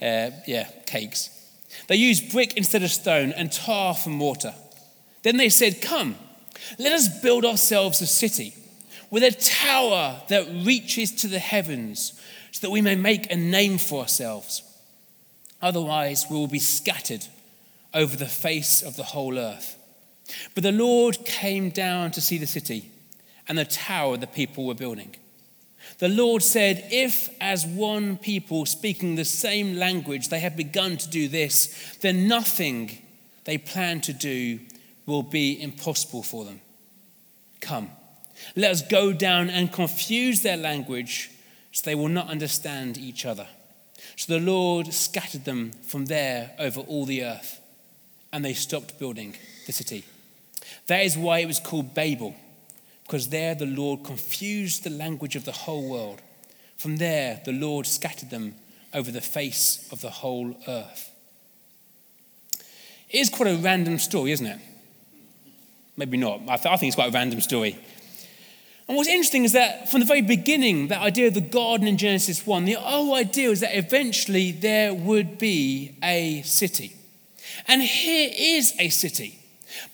uh, 0.00 0.30
yeah, 0.46 0.68
cakes. 0.86 1.30
They 1.88 1.96
used 1.96 2.32
brick 2.32 2.56
instead 2.56 2.82
of 2.82 2.90
stone 2.90 3.32
and 3.32 3.50
tar 3.50 3.94
for 3.94 4.10
mortar. 4.10 4.54
Then 5.22 5.36
they 5.36 5.48
said, 5.48 5.82
Come, 5.82 6.16
let 6.78 6.92
us 6.92 7.20
build 7.20 7.44
ourselves 7.44 8.00
a 8.00 8.06
city 8.06 8.54
with 9.10 9.22
a 9.22 9.32
tower 9.32 10.20
that 10.28 10.46
reaches 10.64 11.12
to 11.16 11.28
the 11.28 11.38
heavens 11.38 12.20
so 12.52 12.66
that 12.66 12.70
we 12.70 12.80
may 12.80 12.96
make 12.96 13.30
a 13.30 13.36
name 13.36 13.78
for 13.78 14.00
ourselves. 14.00 14.62
Otherwise, 15.60 16.26
we 16.30 16.36
will 16.36 16.46
be 16.46 16.58
scattered 16.58 17.26
over 17.96 18.16
the 18.16 18.26
face 18.26 18.82
of 18.82 18.94
the 18.96 19.02
whole 19.02 19.38
earth. 19.38 19.76
But 20.54 20.62
the 20.62 20.72
Lord 20.72 21.24
came 21.24 21.70
down 21.70 22.12
to 22.12 22.20
see 22.20 22.38
the 22.38 22.46
city 22.46 22.90
and 23.48 23.56
the 23.56 23.64
tower 23.64 24.16
the 24.16 24.26
people 24.26 24.66
were 24.66 24.74
building. 24.74 25.16
The 25.98 26.08
Lord 26.08 26.42
said, 26.42 26.86
If 26.90 27.30
as 27.40 27.64
one 27.64 28.18
people 28.18 28.66
speaking 28.66 29.14
the 29.14 29.24
same 29.24 29.76
language 29.76 30.28
they 30.28 30.40
have 30.40 30.56
begun 30.56 30.96
to 30.98 31.08
do 31.08 31.26
this, 31.26 31.96
then 32.02 32.28
nothing 32.28 32.98
they 33.44 33.56
plan 33.56 34.00
to 34.02 34.12
do 34.12 34.60
will 35.06 35.22
be 35.22 35.60
impossible 35.60 36.22
for 36.22 36.44
them. 36.44 36.60
Come, 37.60 37.90
let 38.54 38.72
us 38.72 38.82
go 38.82 39.12
down 39.12 39.48
and 39.48 39.72
confuse 39.72 40.42
their 40.42 40.56
language 40.56 41.30
so 41.72 41.82
they 41.84 41.94
will 41.94 42.08
not 42.08 42.28
understand 42.28 42.98
each 42.98 43.24
other. 43.24 43.46
So 44.16 44.38
the 44.38 44.44
Lord 44.44 44.92
scattered 44.92 45.44
them 45.44 45.72
from 45.86 46.06
there 46.06 46.52
over 46.58 46.80
all 46.80 47.06
the 47.06 47.24
earth, 47.24 47.60
and 48.36 48.44
they 48.44 48.52
stopped 48.52 48.98
building 48.98 49.34
the 49.64 49.72
city. 49.72 50.04
That 50.88 51.06
is 51.06 51.16
why 51.16 51.38
it 51.38 51.46
was 51.46 51.58
called 51.58 51.94
Babel, 51.94 52.36
because 53.04 53.30
there 53.30 53.54
the 53.54 53.64
Lord 53.64 54.04
confused 54.04 54.84
the 54.84 54.90
language 54.90 55.36
of 55.36 55.46
the 55.46 55.52
whole 55.52 55.88
world. 55.88 56.20
From 56.76 56.98
there, 56.98 57.40
the 57.46 57.52
Lord 57.52 57.86
scattered 57.86 58.28
them 58.28 58.54
over 58.92 59.10
the 59.10 59.22
face 59.22 59.88
of 59.90 60.02
the 60.02 60.10
whole 60.10 60.54
earth. 60.68 61.10
It 63.08 63.20
is 63.20 63.30
quite 63.30 63.54
a 63.54 63.56
random 63.56 63.98
story, 63.98 64.32
isn't 64.32 64.44
it? 64.44 64.58
Maybe 65.96 66.18
not. 66.18 66.42
I, 66.42 66.56
th- 66.58 66.66
I 66.66 66.76
think 66.76 66.90
it's 66.90 66.96
quite 66.96 67.08
a 67.08 67.12
random 67.12 67.40
story. 67.40 67.78
And 68.86 68.98
what's 68.98 69.08
interesting 69.08 69.44
is 69.44 69.52
that 69.52 69.88
from 69.88 70.00
the 70.00 70.06
very 70.06 70.20
beginning, 70.20 70.88
that 70.88 71.00
idea 71.00 71.28
of 71.28 71.32
the 71.32 71.40
garden 71.40 71.86
in 71.88 71.96
Genesis 71.96 72.46
1, 72.46 72.66
the 72.66 72.74
whole 72.74 73.14
idea 73.14 73.48
is 73.48 73.60
that 73.60 73.74
eventually 73.74 74.52
there 74.52 74.92
would 74.92 75.38
be 75.38 75.96
a 76.02 76.42
city. 76.42 76.95
And 77.66 77.82
here 77.82 78.30
is 78.34 78.74
a 78.78 78.88
city. 78.88 79.38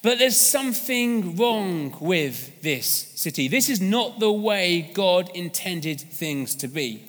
But 0.03 0.19
there's 0.19 0.41
something 0.41 1.37
wrong 1.37 1.97
with 2.01 2.63
this 2.63 2.87
city. 2.87 3.49
This 3.49 3.69
is 3.69 3.81
not 3.81 4.21
the 4.21 4.33
way 4.33 4.91
God 4.95 5.31
intended 5.35 6.01
things 6.01 6.55
to 6.57 6.69
be. 6.69 7.05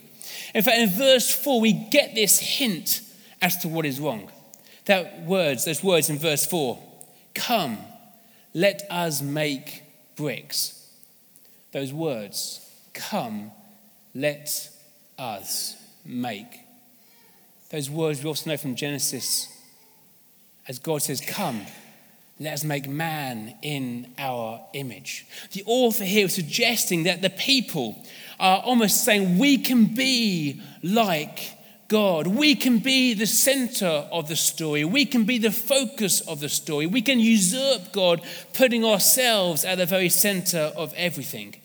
In 0.54 0.62
fact, 0.62 0.78
in 0.78 0.90
verse 0.90 1.34
4, 1.34 1.60
we 1.60 1.74
get 1.74 2.16
this 2.16 2.40
hint 2.40 3.02
as 3.42 3.58
to 3.58 3.68
what 3.68 3.86
is 3.86 4.00
wrong. 4.00 4.32
That 4.86 5.24
words, 5.24 5.66
those 5.66 5.84
words 5.84 6.10
in 6.10 6.18
verse 6.18 6.46
4 6.46 6.82
Come, 7.34 7.78
let 8.54 8.84
us 8.90 9.22
make 9.22 9.84
bricks. 10.16 10.80
Those 11.72 11.92
words, 11.92 12.60
come, 12.94 13.52
let 14.14 14.70
us 15.18 15.76
make. 16.06 16.60
Those 17.72 17.90
words 17.90 18.22
we 18.22 18.28
also 18.28 18.52
know 18.52 18.58
from 18.58 18.76
Genesis 18.76 19.48
as 20.68 20.80
God 20.80 21.02
says, 21.02 21.22
Come, 21.22 21.66
let 22.40 22.54
us 22.54 22.64
make 22.64 22.88
man 22.88 23.56
in 23.62 24.14
our 24.18 24.66
image. 24.74 25.26
The 25.52 25.64
author 25.66 26.04
here 26.04 26.26
is 26.26 26.34
suggesting 26.34 27.04
that 27.04 27.22
the 27.22 27.30
people 27.30 28.04
are 28.40 28.60
almost 28.62 29.04
saying, 29.04 29.38
We 29.38 29.58
can 29.58 29.86
be 29.94 30.62
like 30.82 31.58
God. 31.88 32.28
We 32.28 32.56
can 32.56 32.80
be 32.80 33.14
the 33.14 33.28
center 33.28 34.08
of 34.12 34.28
the 34.28 34.36
story. 34.36 34.84
We 34.84 35.06
can 35.06 35.26
be 35.26 35.38
the 35.38 35.52
focus 35.52 36.22
of 36.22 36.40
the 36.40 36.50
story. 36.50 36.88
We 36.88 37.02
can 37.02 37.20
usurp 37.20 37.92
God, 37.92 38.22
putting 38.54 38.84
ourselves 38.84 39.64
at 39.64 39.78
the 39.78 39.86
very 39.86 40.10
center 40.10 40.72
of 40.76 40.94
everything. 40.96 41.56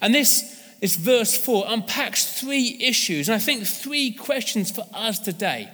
And 0.00 0.14
this, 0.14 0.60
this 0.80 0.96
verse 0.96 1.36
4 1.36 1.64
unpacks 1.68 2.38
three 2.38 2.76
issues, 2.80 3.28
and 3.28 3.36
I 3.36 3.38
think 3.38 3.64
three 3.64 4.12
questions 4.12 4.70
for 4.70 4.84
us 4.92 5.18
today 5.18 5.70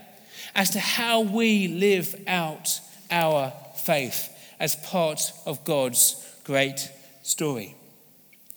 as 0.54 0.70
to 0.70 0.80
how 0.80 1.20
we 1.20 1.68
live 1.68 2.20
out 2.26 2.80
our 3.10 3.52
faith 3.76 4.34
as 4.60 4.76
part 4.76 5.32
of 5.46 5.64
God's 5.64 6.24
great 6.44 6.90
story. 7.22 7.74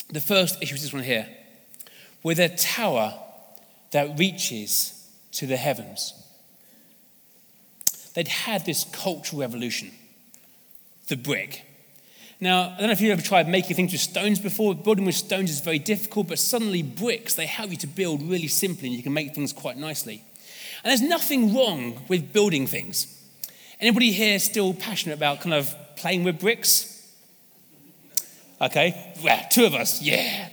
The 0.10 0.22
first 0.22 0.62
issue 0.62 0.76
is 0.76 0.82
this 0.82 0.94
one 0.94 1.04
here 1.04 1.28
with 2.24 2.40
a 2.40 2.50
tower 2.50 3.14
that 3.92 4.18
reaches 4.18 5.10
to 5.34 5.48
the 5.48 5.58
heavens. 5.58 6.14
They'd 8.14 8.28
had 8.28 8.66
this 8.66 8.86
cultural 8.92 9.42
revolution, 9.42 9.92
the 11.08 11.18
brick. 11.18 11.64
Now, 12.40 12.72
I 12.72 12.80
don't 12.80 12.88
know 12.88 12.92
if 12.92 13.02
you've 13.02 13.12
ever 13.12 13.22
tried 13.22 13.48
making 13.48 13.76
things 13.76 13.92
with 13.92 14.02
stones 14.02 14.40
before. 14.40 14.76
Building 14.76 15.06
with 15.06 15.16
stones 15.16 15.52
is 15.52 15.62
very 15.62 15.80
difficult, 15.80 16.28
but 16.28 16.40
suddenly 16.40 16.82
bricks, 16.82 17.36
they 17.36 17.46
help 17.46 17.72
you 17.72 17.78
to 17.78 17.88
build 17.88 18.22
really 18.24 18.48
simply 18.48 18.88
and 18.88 18.98
you 18.98 19.04
can 19.04 19.14
make 19.14 19.34
things 19.34 19.54
quite 19.54 19.78
nicely. 19.78 20.24
And 20.84 20.90
there's 20.90 21.02
nothing 21.02 21.54
wrong 21.54 22.02
with 22.08 22.34
building 22.34 22.68
things. 22.68 23.08
Anybody 23.80 24.12
here 24.12 24.40
still 24.40 24.74
passionate 24.74 25.16
about 25.16 25.42
kind 25.42 25.54
of 25.54 25.76
playing 25.96 26.24
with 26.24 26.40
bricks? 26.40 26.88
Okay, 28.62 29.14
well, 29.24 29.44
two 29.50 29.66
of 29.66 29.74
us, 29.74 30.02
yeah. 30.02 30.50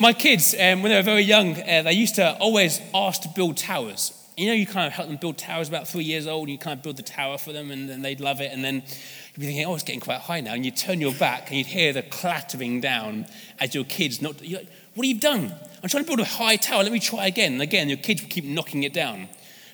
My 0.00 0.12
kids, 0.12 0.52
um, 0.54 0.82
when 0.82 0.90
they 0.90 0.96
were 0.96 1.02
very 1.02 1.22
young, 1.22 1.52
uh, 1.60 1.82
they 1.82 1.92
used 1.92 2.16
to 2.16 2.36
always 2.38 2.80
ask 2.92 3.22
to 3.22 3.28
build 3.28 3.56
towers. 3.56 4.12
You 4.36 4.48
know, 4.48 4.52
you 4.52 4.66
kind 4.66 4.86
of 4.86 4.92
help 4.92 5.08
them 5.08 5.16
build 5.16 5.38
towers 5.38 5.68
about 5.68 5.86
three 5.86 6.02
years 6.02 6.26
old, 6.26 6.48
and 6.48 6.52
you 6.52 6.58
kind 6.58 6.76
of 6.76 6.82
build 6.82 6.96
the 6.96 7.04
tower 7.04 7.38
for 7.38 7.52
them, 7.52 7.70
and 7.70 7.88
then 7.88 8.02
they'd 8.02 8.18
love 8.18 8.40
it. 8.40 8.50
And 8.52 8.64
then 8.64 8.76
you'd 8.76 9.38
be 9.38 9.46
thinking, 9.46 9.64
oh, 9.64 9.74
it's 9.74 9.84
getting 9.84 10.00
quite 10.00 10.18
high 10.20 10.40
now. 10.40 10.54
And 10.54 10.64
you'd 10.64 10.76
turn 10.76 11.00
your 11.00 11.14
back, 11.14 11.48
and 11.48 11.58
you'd 11.58 11.68
hear 11.68 11.92
the 11.92 12.02
clattering 12.02 12.80
down 12.80 13.26
as 13.60 13.76
your 13.76 13.84
kids 13.84 14.20
not. 14.20 14.40
Like, 14.40 14.66
what 14.94 15.06
have 15.06 15.14
you 15.14 15.20
done? 15.20 15.54
I'm 15.82 15.88
trying 15.88 16.02
to 16.02 16.08
build 16.08 16.20
a 16.20 16.24
high 16.24 16.56
tower. 16.56 16.82
Let 16.82 16.90
me 16.90 16.98
try 16.98 17.26
again. 17.26 17.52
And 17.52 17.62
again, 17.62 17.88
your 17.88 17.98
kids 17.98 18.22
will 18.22 18.28
keep 18.28 18.44
knocking 18.44 18.82
it 18.82 18.92
down. 18.92 19.28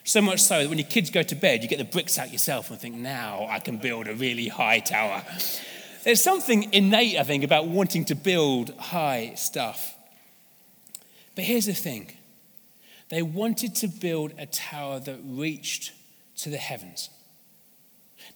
So 0.09 0.23
much 0.23 0.41
so 0.41 0.62
that 0.62 0.71
when 0.71 0.79
your 0.79 0.87
kids 0.87 1.11
go 1.11 1.23
to 1.23 1.35
bed, 1.35 1.62
you 1.62 1.69
get 1.69 1.77
the 1.77 1.85
bricks 1.85 2.19
out 2.19 2.33
yourself 2.33 2.71
and 2.71 2.81
think, 2.81 2.95
now 2.95 3.47
I 3.47 3.59
can 3.59 3.77
build 3.77 4.09
a 4.09 4.15
really 4.15 4.49
high 4.49 4.79
tower. 4.79 5.23
There's 6.03 6.23
something 6.23 6.73
innate, 6.73 7.19
I 7.19 7.25
think, 7.25 7.45
about 7.45 7.67
wanting 7.67 8.07
to 8.07 8.15
build 8.15 8.75
high 8.79 9.35
stuff. 9.37 9.95
But 11.35 11.45
here's 11.45 11.67
the 11.67 11.75
thing 11.75 12.11
they 13.11 13.21
wanted 13.21 13.75
to 13.77 13.87
build 13.87 14.33
a 14.38 14.47
tower 14.47 14.99
that 14.99 15.19
reached 15.27 15.93
to 16.37 16.49
the 16.49 16.57
heavens. 16.57 17.11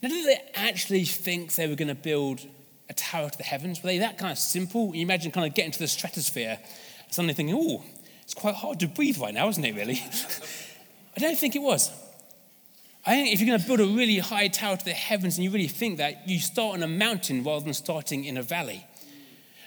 Now, 0.03 0.11
did 0.11 0.27
they 0.27 0.43
actually 0.55 1.07
think 1.07 1.55
they 1.55 1.67
were 1.67 1.75
going 1.75 1.89
to 1.89 1.95
build 1.95 2.47
a 2.91 2.93
tower 2.93 3.31
to 3.31 3.39
the 3.39 3.45
heavens? 3.45 3.83
Were 3.83 3.87
they 3.87 3.99
that 3.99 4.19
kind 4.19 4.31
of 4.31 4.37
simple? 4.37 4.95
You 4.95 5.01
imagine 5.01 5.33
kind 5.33 5.47
of 5.47 5.55
getting 5.55 5.73
to 5.73 5.79
the 5.79 5.89
stratosphere 5.89 6.59
suddenly 7.09 7.33
thinking, 7.33 7.57
oh, 7.59 7.83
it's 8.25 8.35
quite 8.35 8.57
hard 8.57 8.79
to 8.81 8.89
breathe 8.89 9.17
right 9.17 9.33
now, 9.33 9.49
isn't 9.49 9.65
it, 9.65 9.75
really? 9.75 10.03
I 11.17 11.21
don't 11.21 11.39
think 11.39 11.57
it 11.57 11.63
was. 11.63 11.91
I 13.05 13.11
think 13.15 13.33
if 13.33 13.41
you're 13.41 13.49
going 13.49 13.61
to 13.61 13.67
build 13.67 13.81
a 13.81 13.97
really 13.97 14.19
high 14.19 14.49
tower 14.49 14.77
to 14.77 14.85
the 14.85 14.93
heavens 14.93 15.37
and 15.37 15.45
you 15.45 15.51
really 15.51 15.67
think 15.67 15.99
that, 15.99 16.29
you 16.29 16.39
start 16.39 16.75
on 16.75 16.83
a 16.83 16.89
mountain 16.89 17.43
rather 17.43 17.65
than 17.65 17.75
starting 17.75 18.25
in 18.25 18.37
a 18.37 18.43
valley. 18.43 18.87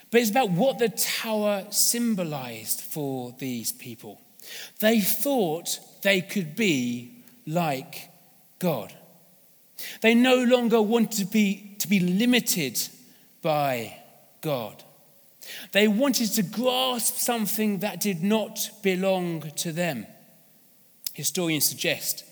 But 0.10 0.22
it's 0.22 0.32
about 0.32 0.52
what 0.52 0.80
the 0.80 0.90
tower 0.90 1.66
symbolized 1.72 2.80
for 2.80 3.36
these 3.38 3.74
people. 3.74 4.22
They 4.80 5.02
thought 5.02 5.80
they 6.04 6.22
could 6.22 6.56
be 6.56 7.24
like 7.46 8.10
God. 8.60 8.94
They 10.02 10.14
no 10.14 10.44
longer 10.44 10.82
wanted 10.82 11.12
to 11.20 11.26
be, 11.26 11.76
to 11.80 11.90
be 11.90 12.00
limited 12.00 12.80
by 13.42 13.98
God. 14.42 14.84
They 15.74 15.88
wanted 15.88 16.32
to 16.34 16.44
grasp 16.44 17.16
something 17.18 17.80
that 17.80 18.00
did 18.00 18.24
not 18.24 18.70
belong 18.82 19.52
to 19.58 19.72
them. 19.72 20.08
Historians 21.16 21.66
suggest 21.66 22.26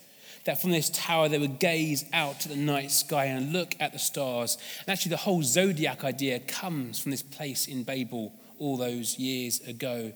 that 0.43 0.61
from 0.61 0.71
this 0.71 0.89
tower 0.89 1.29
they 1.29 1.39
would 1.39 1.57
gaze 1.57 2.03
out 2.11 2.41
to 2.41 2.49
the 2.49 2.55
night 2.55 2.91
sky 2.91 3.25
and 3.25 3.53
look 3.53 3.75
at 3.79 3.93
the 3.93 3.99
stars. 3.99 4.57
And 4.81 4.89
actually, 4.89 5.11
the 5.11 5.17
whole 5.17 5.41
zodiac 5.41 6.03
idea 6.03 6.39
comes 6.41 6.99
from 6.99 7.11
this 7.11 7.23
place 7.23 7.65
in 7.65 7.83
Babel 7.83 8.33
all 8.59 8.75
those 8.75 9.17
years 9.17 9.61
ago. 9.61 10.11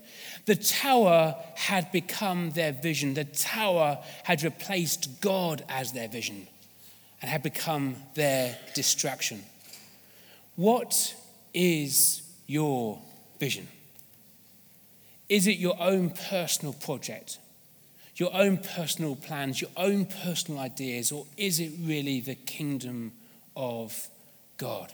The 0.45 0.55
tower 0.55 1.35
had 1.55 1.91
become 1.93 2.51
their 2.51 2.73
vision, 2.73 3.13
the 3.13 3.23
tower 3.23 3.99
had 4.23 4.43
replaced 4.43 5.21
God 5.21 5.63
as 5.69 5.93
their 5.93 6.09
vision 6.09 6.47
and 7.21 7.31
had 7.31 7.41
become 7.41 7.95
their 8.15 8.57
distraction. 8.75 9.43
What 10.57 11.15
is 11.53 12.21
your 12.47 12.99
vision? 13.39 13.67
Is 15.29 15.47
it 15.47 15.57
your 15.57 15.75
own 15.79 16.09
personal 16.09 16.73
project? 16.73 17.39
Your 18.19 18.33
own 18.33 18.57
personal 18.57 19.15
plans, 19.15 19.61
your 19.61 19.69
own 19.77 20.05
personal 20.05 20.59
ideas, 20.59 21.11
or 21.11 21.25
is 21.37 21.59
it 21.59 21.71
really 21.81 22.19
the 22.19 22.35
kingdom 22.35 23.13
of 23.55 24.09
God? 24.57 24.91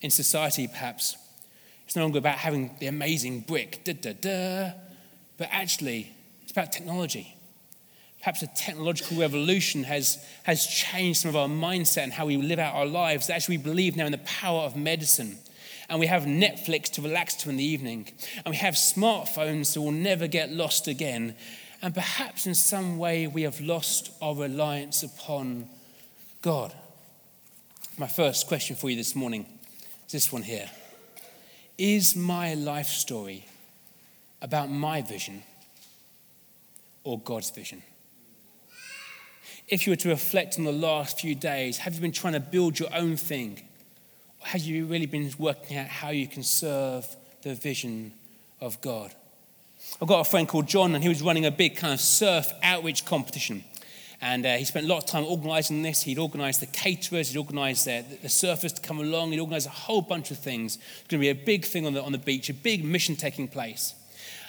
In 0.00 0.10
society, 0.10 0.68
perhaps, 0.68 1.16
it's 1.84 1.96
no 1.96 2.02
longer 2.02 2.18
about 2.18 2.38
having 2.38 2.76
the 2.78 2.86
amazing 2.86 3.40
brick, 3.40 3.82
da 3.84 3.94
da 3.94 4.12
da, 4.12 4.72
but 5.36 5.48
actually, 5.50 6.14
it's 6.42 6.52
about 6.52 6.70
technology. 6.72 7.36
Perhaps 8.20 8.42
a 8.42 8.46
technological 8.48 9.18
revolution 9.18 9.84
has, 9.84 10.24
has 10.44 10.66
changed 10.66 11.20
some 11.20 11.28
of 11.28 11.36
our 11.36 11.48
mindset 11.48 12.04
and 12.04 12.12
how 12.12 12.26
we 12.26 12.36
live 12.36 12.58
out 12.58 12.74
our 12.74 12.86
lives. 12.86 13.28
Actually, 13.28 13.58
we 13.58 13.64
believe 13.64 13.96
now 13.96 14.06
in 14.06 14.12
the 14.12 14.18
power 14.18 14.62
of 14.62 14.76
medicine 14.76 15.38
and 15.88 16.00
we 16.00 16.06
have 16.06 16.22
Netflix 16.24 16.90
to 16.92 17.02
relax 17.02 17.34
to 17.36 17.50
in 17.50 17.56
the 17.56 17.64
evening, 17.64 18.08
and 18.44 18.52
we 18.52 18.56
have 18.56 18.74
smartphones 18.74 19.74
that 19.74 19.80
will 19.80 19.92
never 19.92 20.26
get 20.26 20.50
lost 20.50 20.88
again. 20.88 21.34
And 21.82 21.94
perhaps 21.94 22.46
in 22.46 22.54
some 22.54 22.98
way 22.98 23.26
we 23.26 23.42
have 23.42 23.60
lost 23.60 24.10
our 24.20 24.34
reliance 24.34 25.02
upon 25.02 25.68
God. 26.42 26.74
My 27.98 28.06
first 28.06 28.46
question 28.46 28.76
for 28.76 28.90
you 28.90 28.96
this 28.96 29.14
morning 29.14 29.46
is 30.06 30.12
this 30.12 30.32
one 30.32 30.42
here 30.42 30.70
Is 31.78 32.16
my 32.16 32.54
life 32.54 32.88
story 32.88 33.46
about 34.42 34.70
my 34.70 35.02
vision 35.02 35.42
or 37.04 37.18
God's 37.18 37.50
vision? 37.50 37.82
If 39.68 39.86
you 39.86 39.92
were 39.92 39.96
to 39.96 40.10
reflect 40.10 40.58
on 40.58 40.64
the 40.64 40.72
last 40.72 41.20
few 41.20 41.34
days, 41.34 41.78
have 41.78 41.94
you 41.94 42.00
been 42.00 42.12
trying 42.12 42.34
to 42.34 42.40
build 42.40 42.78
your 42.78 42.94
own 42.94 43.16
thing? 43.16 43.62
Have 44.46 44.62
you 44.62 44.86
really 44.86 45.06
been 45.06 45.28
working 45.38 45.76
out 45.76 45.88
how 45.88 46.10
you 46.10 46.28
can 46.28 46.44
serve 46.44 47.04
the 47.42 47.52
vision 47.52 48.12
of 48.60 48.80
God? 48.80 49.12
I've 50.00 50.06
got 50.06 50.20
a 50.20 50.30
friend 50.30 50.46
called 50.46 50.68
John, 50.68 50.94
and 50.94 51.02
he 51.02 51.08
was 51.08 51.20
running 51.20 51.46
a 51.46 51.50
big 51.50 51.76
kind 51.76 51.92
of 51.92 52.00
surf 52.00 52.52
outreach 52.62 53.04
competition. 53.04 53.64
And 54.20 54.46
uh, 54.46 54.54
he 54.56 54.64
spent 54.64 54.86
a 54.86 54.88
lot 54.88 54.98
of 54.98 55.06
time 55.06 55.24
organizing 55.24 55.82
this. 55.82 56.02
He'd 56.02 56.18
organized 56.18 56.62
the 56.62 56.66
caterers, 56.66 57.30
he'd 57.30 57.38
organized 57.38 57.86
the, 57.86 58.04
the 58.22 58.28
surfers 58.28 58.72
to 58.76 58.80
come 58.80 59.00
along, 59.00 59.32
he'd 59.32 59.40
organized 59.40 59.66
a 59.66 59.70
whole 59.70 60.00
bunch 60.00 60.30
of 60.30 60.38
things. 60.38 60.76
It's 60.76 61.08
going 61.08 61.20
to 61.20 61.24
be 61.24 61.28
a 61.28 61.44
big 61.44 61.64
thing 61.64 61.84
on 61.84 61.94
the, 61.94 62.02
on 62.02 62.12
the 62.12 62.18
beach, 62.18 62.48
a 62.48 62.54
big 62.54 62.84
mission 62.84 63.16
taking 63.16 63.48
place. 63.48 63.94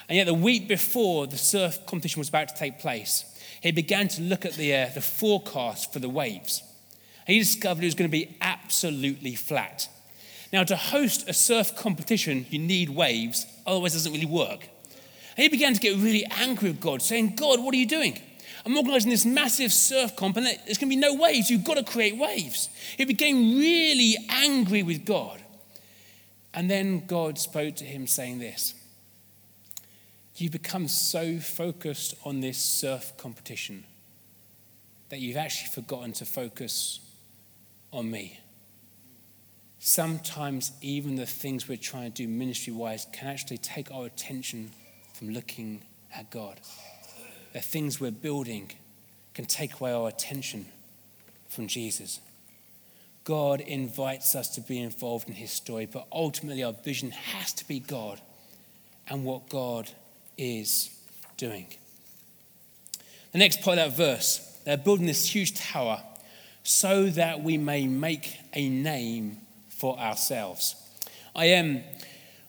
And 0.08 0.16
yet, 0.16 0.26
the 0.26 0.34
week 0.34 0.68
before 0.68 1.26
the 1.26 1.36
surf 1.36 1.84
competition 1.86 2.20
was 2.20 2.28
about 2.28 2.48
to 2.50 2.54
take 2.54 2.78
place, 2.78 3.24
he 3.62 3.72
began 3.72 4.06
to 4.08 4.22
look 4.22 4.46
at 4.46 4.52
the, 4.52 4.74
uh, 4.76 4.90
the 4.94 5.00
forecast 5.00 5.92
for 5.92 5.98
the 5.98 6.08
waves 6.08 6.62
he 7.28 7.38
discovered 7.38 7.82
it 7.82 7.86
was 7.86 7.94
going 7.94 8.10
to 8.10 8.12
be 8.12 8.36
absolutely 8.68 9.34
flat. 9.34 9.88
Now, 10.52 10.62
to 10.62 10.76
host 10.76 11.26
a 11.26 11.32
surf 11.32 11.74
competition, 11.74 12.44
you 12.50 12.58
need 12.58 12.90
waves, 12.90 13.46
otherwise, 13.66 13.94
it 13.94 13.98
doesn't 13.98 14.12
really 14.12 14.26
work. 14.26 14.68
And 15.36 15.42
he 15.42 15.48
began 15.48 15.72
to 15.72 15.80
get 15.80 15.96
really 15.96 16.26
angry 16.38 16.68
with 16.68 16.80
God, 16.80 17.00
saying, 17.00 17.36
God, 17.36 17.60
what 17.60 17.72
are 17.74 17.78
you 17.78 17.86
doing? 17.86 18.20
I'm 18.66 18.76
organizing 18.76 19.10
this 19.10 19.24
massive 19.24 19.72
surf 19.72 20.16
comp, 20.16 20.36
and 20.36 20.44
there's 20.44 20.76
going 20.76 20.90
to 20.90 20.96
be 20.96 20.96
no 20.96 21.14
waves. 21.14 21.48
You've 21.48 21.64
got 21.64 21.78
to 21.78 21.82
create 21.82 22.18
waves. 22.18 22.68
He 22.98 23.06
became 23.06 23.56
really 23.58 24.16
angry 24.28 24.82
with 24.82 25.06
God. 25.06 25.42
And 26.52 26.70
then 26.70 27.06
God 27.06 27.38
spoke 27.38 27.76
to 27.76 27.84
him, 27.84 28.06
saying 28.06 28.38
this 28.38 28.74
You've 30.36 30.52
become 30.52 30.88
so 30.88 31.38
focused 31.38 32.16
on 32.22 32.40
this 32.40 32.58
surf 32.58 33.14
competition 33.16 33.84
that 35.08 35.20
you've 35.20 35.38
actually 35.38 35.70
forgotten 35.70 36.12
to 36.12 36.26
focus 36.26 37.00
on 37.94 38.10
me. 38.10 38.40
Sometimes, 39.80 40.72
even 40.80 41.16
the 41.16 41.26
things 41.26 41.68
we're 41.68 41.76
trying 41.76 42.10
to 42.10 42.22
do 42.24 42.28
ministry 42.28 42.72
wise 42.72 43.06
can 43.12 43.28
actually 43.28 43.58
take 43.58 43.92
our 43.92 44.06
attention 44.06 44.72
from 45.14 45.30
looking 45.30 45.82
at 46.14 46.30
God. 46.30 46.60
The 47.52 47.60
things 47.60 48.00
we're 48.00 48.10
building 48.10 48.72
can 49.34 49.44
take 49.44 49.80
away 49.80 49.92
our 49.92 50.08
attention 50.08 50.66
from 51.48 51.68
Jesus. 51.68 52.20
God 53.24 53.60
invites 53.60 54.34
us 54.34 54.48
to 54.54 54.60
be 54.60 54.80
involved 54.80 55.28
in 55.28 55.34
his 55.34 55.50
story, 55.50 55.86
but 55.86 56.06
ultimately 56.10 56.64
our 56.64 56.72
vision 56.72 57.10
has 57.10 57.52
to 57.54 57.68
be 57.68 57.78
God 57.78 58.20
and 59.06 59.24
what 59.24 59.48
God 59.48 59.90
is 60.36 60.90
doing. 61.36 61.66
The 63.32 63.38
next 63.38 63.60
part 63.62 63.78
of 63.78 63.90
that 63.90 63.96
verse, 63.96 64.58
they're 64.64 64.76
building 64.76 65.06
this 65.06 65.34
huge 65.34 65.54
tower 65.54 66.02
so 66.62 67.06
that 67.10 67.42
we 67.42 67.58
may 67.58 67.86
make 67.86 68.36
a 68.54 68.68
name 68.68 69.38
for 69.78 69.98
ourselves. 69.98 70.74
I 71.34 71.46
am. 71.46 71.76
Um, 71.76 71.82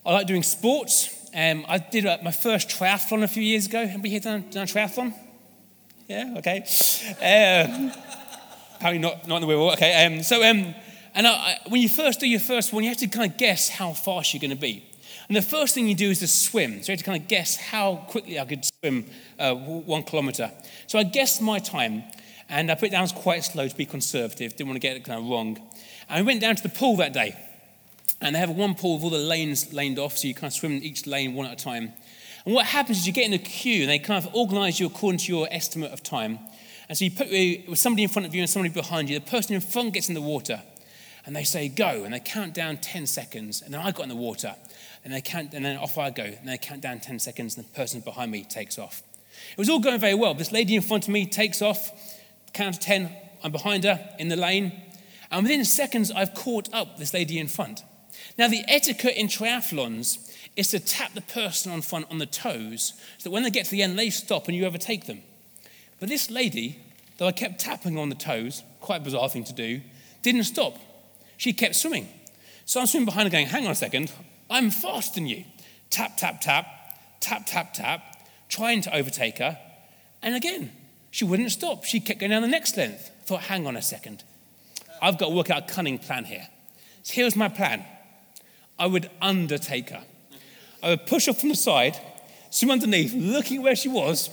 I 0.05 0.13
like 0.13 0.27
doing 0.27 0.43
sports. 0.43 1.29
Um, 1.35 1.65
I 1.67 1.77
did 1.77 2.05
uh, 2.05 2.17
my 2.23 2.31
first 2.31 2.69
triathlon 2.69 3.21
a 3.21 3.27
few 3.27 3.43
years 3.43 3.67
ago. 3.67 3.87
We 4.01 4.09
here 4.09 4.19
done, 4.19 4.45
done 4.49 4.63
a 4.63 4.65
triathlon? 4.65 5.13
Yeah, 6.07 6.35
okay. 6.37 6.59
Um, 7.21 7.91
apparently 8.75 8.99
not, 8.99 9.27
not 9.27 9.35
in 9.35 9.41
the 9.41 9.47
wheel. 9.47 9.69
Okay, 9.73 10.05
um, 10.05 10.23
so 10.23 10.43
um, 10.43 10.73
and 11.13 11.27
I, 11.27 11.59
when 11.67 11.81
you 11.81 11.89
first 11.89 12.19
do 12.19 12.27
your 12.27 12.39
first 12.39 12.73
one, 12.73 12.83
you 12.83 12.89
have 12.89 12.97
to 12.99 13.07
kind 13.07 13.31
of 13.31 13.37
guess 13.37 13.69
how 13.69 13.93
fast 13.93 14.33
you're 14.33 14.41
going 14.41 14.49
to 14.49 14.55
be. 14.55 14.83
And 15.27 15.37
the 15.37 15.43
first 15.43 15.75
thing 15.75 15.87
you 15.87 15.93
do 15.93 16.09
is 16.09 16.19
to 16.19 16.27
swim. 16.27 16.81
So 16.81 16.91
you 16.91 16.93
have 16.93 16.99
to 16.99 17.05
kind 17.05 17.21
of 17.21 17.27
guess 17.27 17.55
how 17.55 17.97
quickly 18.07 18.39
I 18.39 18.45
could 18.45 18.65
swim 18.65 19.05
uh, 19.37 19.53
one 19.53 20.01
kilometer. 20.01 20.51
So 20.87 20.97
I 20.97 21.03
guessed 21.03 21.41
my 21.41 21.59
time, 21.59 22.03
and 22.49 22.71
I 22.71 22.75
put 22.75 22.85
it 22.85 22.91
down 22.91 23.03
as 23.03 23.11
quite 23.11 23.43
slow 23.43 23.67
to 23.67 23.75
be 23.75 23.85
conservative, 23.85 24.55
didn't 24.55 24.69
want 24.69 24.81
to 24.81 24.87
get 24.87 24.97
it 24.97 25.03
kind 25.03 25.19
of 25.19 25.29
wrong. 25.29 25.59
We 26.13 26.21
went 26.23 26.41
down 26.41 26.55
to 26.55 26.63
the 26.63 26.69
pool 26.69 26.97
that 26.97 27.13
day. 27.13 27.37
And 28.21 28.35
they 28.35 28.39
have 28.39 28.49
one 28.49 28.75
pool 28.75 28.95
with 28.95 29.03
all 29.03 29.09
the 29.11 29.17
lanes 29.17 29.71
laned 29.71 29.97
off, 29.97 30.17
so 30.17 30.27
you 30.27 30.33
kind 30.33 30.51
of 30.51 30.53
swim 30.53 30.73
in 30.73 30.83
each 30.83 31.07
lane 31.07 31.33
one 31.35 31.45
at 31.45 31.53
a 31.53 31.63
time. 31.63 31.93
And 32.45 32.53
what 32.53 32.65
happens 32.65 32.99
is 32.99 33.07
you 33.07 33.13
get 33.13 33.25
in 33.25 33.33
a 33.33 33.37
queue, 33.37 33.83
and 33.83 33.89
they 33.89 33.99
kind 33.99 34.25
of 34.25 34.35
organize 34.35 34.79
you 34.79 34.87
according 34.87 35.19
to 35.19 35.31
your 35.31 35.47
estimate 35.51 35.91
of 35.91 36.03
time. 36.03 36.39
And 36.89 36.97
so 36.97 37.05
you 37.05 37.11
put 37.11 37.29
with 37.29 37.79
somebody 37.79 38.03
in 38.03 38.09
front 38.09 38.25
of 38.25 38.35
you 38.35 38.41
and 38.41 38.49
somebody 38.49 38.73
behind 38.73 39.09
you. 39.09 39.19
The 39.19 39.25
person 39.25 39.55
in 39.55 39.61
front 39.61 39.93
gets 39.93 40.09
in 40.09 40.15
the 40.15 40.21
water, 40.21 40.61
and 41.25 41.33
they 41.35 41.45
say 41.45 41.69
go, 41.69 42.03
and 42.03 42.13
they 42.13 42.19
count 42.19 42.53
down 42.53 42.77
10 42.77 43.05
seconds. 43.05 43.61
And 43.61 43.73
then 43.73 43.79
I 43.79 43.91
got 43.91 44.03
in 44.03 44.09
the 44.09 44.15
water, 44.15 44.55
and 45.05 45.13
they 45.13 45.21
count, 45.21 45.53
and 45.53 45.63
then 45.63 45.77
off 45.77 45.97
I 45.97 46.09
go, 46.09 46.23
and 46.23 46.45
they 46.45 46.57
count 46.57 46.81
down 46.81 46.99
10 46.99 47.19
seconds, 47.19 47.55
and 47.55 47.65
the 47.65 47.69
person 47.69 48.01
behind 48.01 48.31
me 48.31 48.43
takes 48.43 48.77
off. 48.77 49.01
It 49.51 49.57
was 49.57 49.69
all 49.69 49.79
going 49.79 49.99
very 49.99 50.15
well. 50.15 50.33
This 50.33 50.51
lady 50.51 50.75
in 50.75 50.81
front 50.81 51.07
of 51.07 51.13
me 51.13 51.25
takes 51.25 51.61
off, 51.61 51.91
count 52.51 52.75
to 52.75 52.81
10, 52.81 53.09
I'm 53.43 53.53
behind 53.53 53.85
her 53.85 54.09
in 54.19 54.27
the 54.27 54.35
lane, 54.35 54.73
and 55.31 55.43
within 55.43 55.63
seconds, 55.65 56.11
I've 56.11 56.33
caught 56.33 56.73
up 56.73 56.97
this 56.97 57.13
lady 57.13 57.39
in 57.39 57.47
front. 57.47 57.83
Now, 58.37 58.47
the 58.47 58.63
etiquette 58.67 59.15
in 59.15 59.27
triathlons 59.27 60.17
is 60.55 60.69
to 60.69 60.79
tap 60.79 61.13
the 61.13 61.21
person 61.21 61.71
on 61.71 61.81
front 61.81 62.07
on 62.09 62.17
the 62.17 62.25
toes 62.25 62.93
so 63.17 63.23
that 63.23 63.31
when 63.31 63.43
they 63.43 63.49
get 63.49 63.65
to 63.65 63.71
the 63.71 63.83
end, 63.83 63.97
they 63.97 64.09
stop 64.09 64.47
and 64.47 64.57
you 64.57 64.65
overtake 64.65 65.05
them. 65.05 65.21
But 65.99 66.09
this 66.09 66.29
lady, 66.29 66.79
though 67.17 67.27
I 67.27 67.31
kept 67.31 67.59
tapping 67.59 67.97
on 67.97 68.09
the 68.09 68.15
toes, 68.15 68.63
quite 68.81 69.01
a 69.01 69.03
bizarre 69.03 69.29
thing 69.29 69.43
to 69.45 69.53
do, 69.53 69.81
didn't 70.21 70.43
stop. 70.45 70.77
She 71.37 71.53
kept 71.53 71.75
swimming. 71.75 72.07
So 72.65 72.79
I'm 72.79 72.87
swimming 72.87 73.05
behind 73.05 73.27
her 73.27 73.31
going, 73.31 73.47
hang 73.47 73.65
on 73.65 73.71
a 73.71 73.75
second, 73.75 74.11
I'm 74.49 74.69
faster 74.69 75.15
than 75.15 75.27
you. 75.27 75.45
Tap, 75.89 76.17
tap, 76.17 76.41
tap, 76.41 76.65
tap, 77.19 77.45
tap, 77.45 77.73
tap, 77.73 78.01
trying 78.47 78.81
to 78.81 78.95
overtake 78.95 79.37
her. 79.37 79.57
And 80.21 80.35
again, 80.35 80.71
she 81.11 81.25
wouldn't 81.25 81.51
stop. 81.51 81.83
She 81.83 81.99
kept 81.99 82.19
going 82.19 82.31
down 82.31 82.41
the 82.41 82.47
next 82.47 82.77
length. 82.77 83.11
I 83.21 83.23
thought, 83.25 83.41
hang 83.41 83.65
on 83.65 83.75
a 83.75 83.81
second. 83.81 84.23
I've 85.01 85.17
got 85.17 85.29
to 85.29 85.35
work 85.35 85.49
out 85.49 85.69
a 85.69 85.73
cunning 85.73 85.97
plan 85.97 86.25
here. 86.25 86.47
So 87.03 87.13
here's 87.13 87.35
my 87.35 87.49
plan 87.49 87.85
I 88.77 88.87
would 88.87 89.09
undertake 89.21 89.89
her. 89.89 90.03
I 90.81 90.89
would 90.89 91.05
push 91.05 91.25
her 91.25 91.33
from 91.33 91.49
the 91.49 91.55
side, 91.55 91.97
swim 92.49 92.71
underneath, 92.71 93.13
looking 93.13 93.61
where 93.61 93.75
she 93.75 93.89
was, 93.89 94.29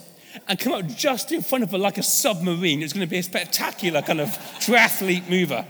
and 0.47 0.59
come 0.59 0.73
up 0.73 0.87
just 0.87 1.33
in 1.33 1.43
front 1.43 1.65
of 1.65 1.71
her 1.73 1.79
like 1.79 1.99
a 1.99 2.03
submarine. 2.03 2.81
It 2.81 2.85
was 2.85 2.93
going 2.93 3.07
to 3.07 3.11
be 3.11 3.19
a 3.19 3.23
spectacular 3.23 4.03
kind 4.03 4.21
of 4.21 4.29
triathlete 4.61 5.29
mover. 5.29 5.67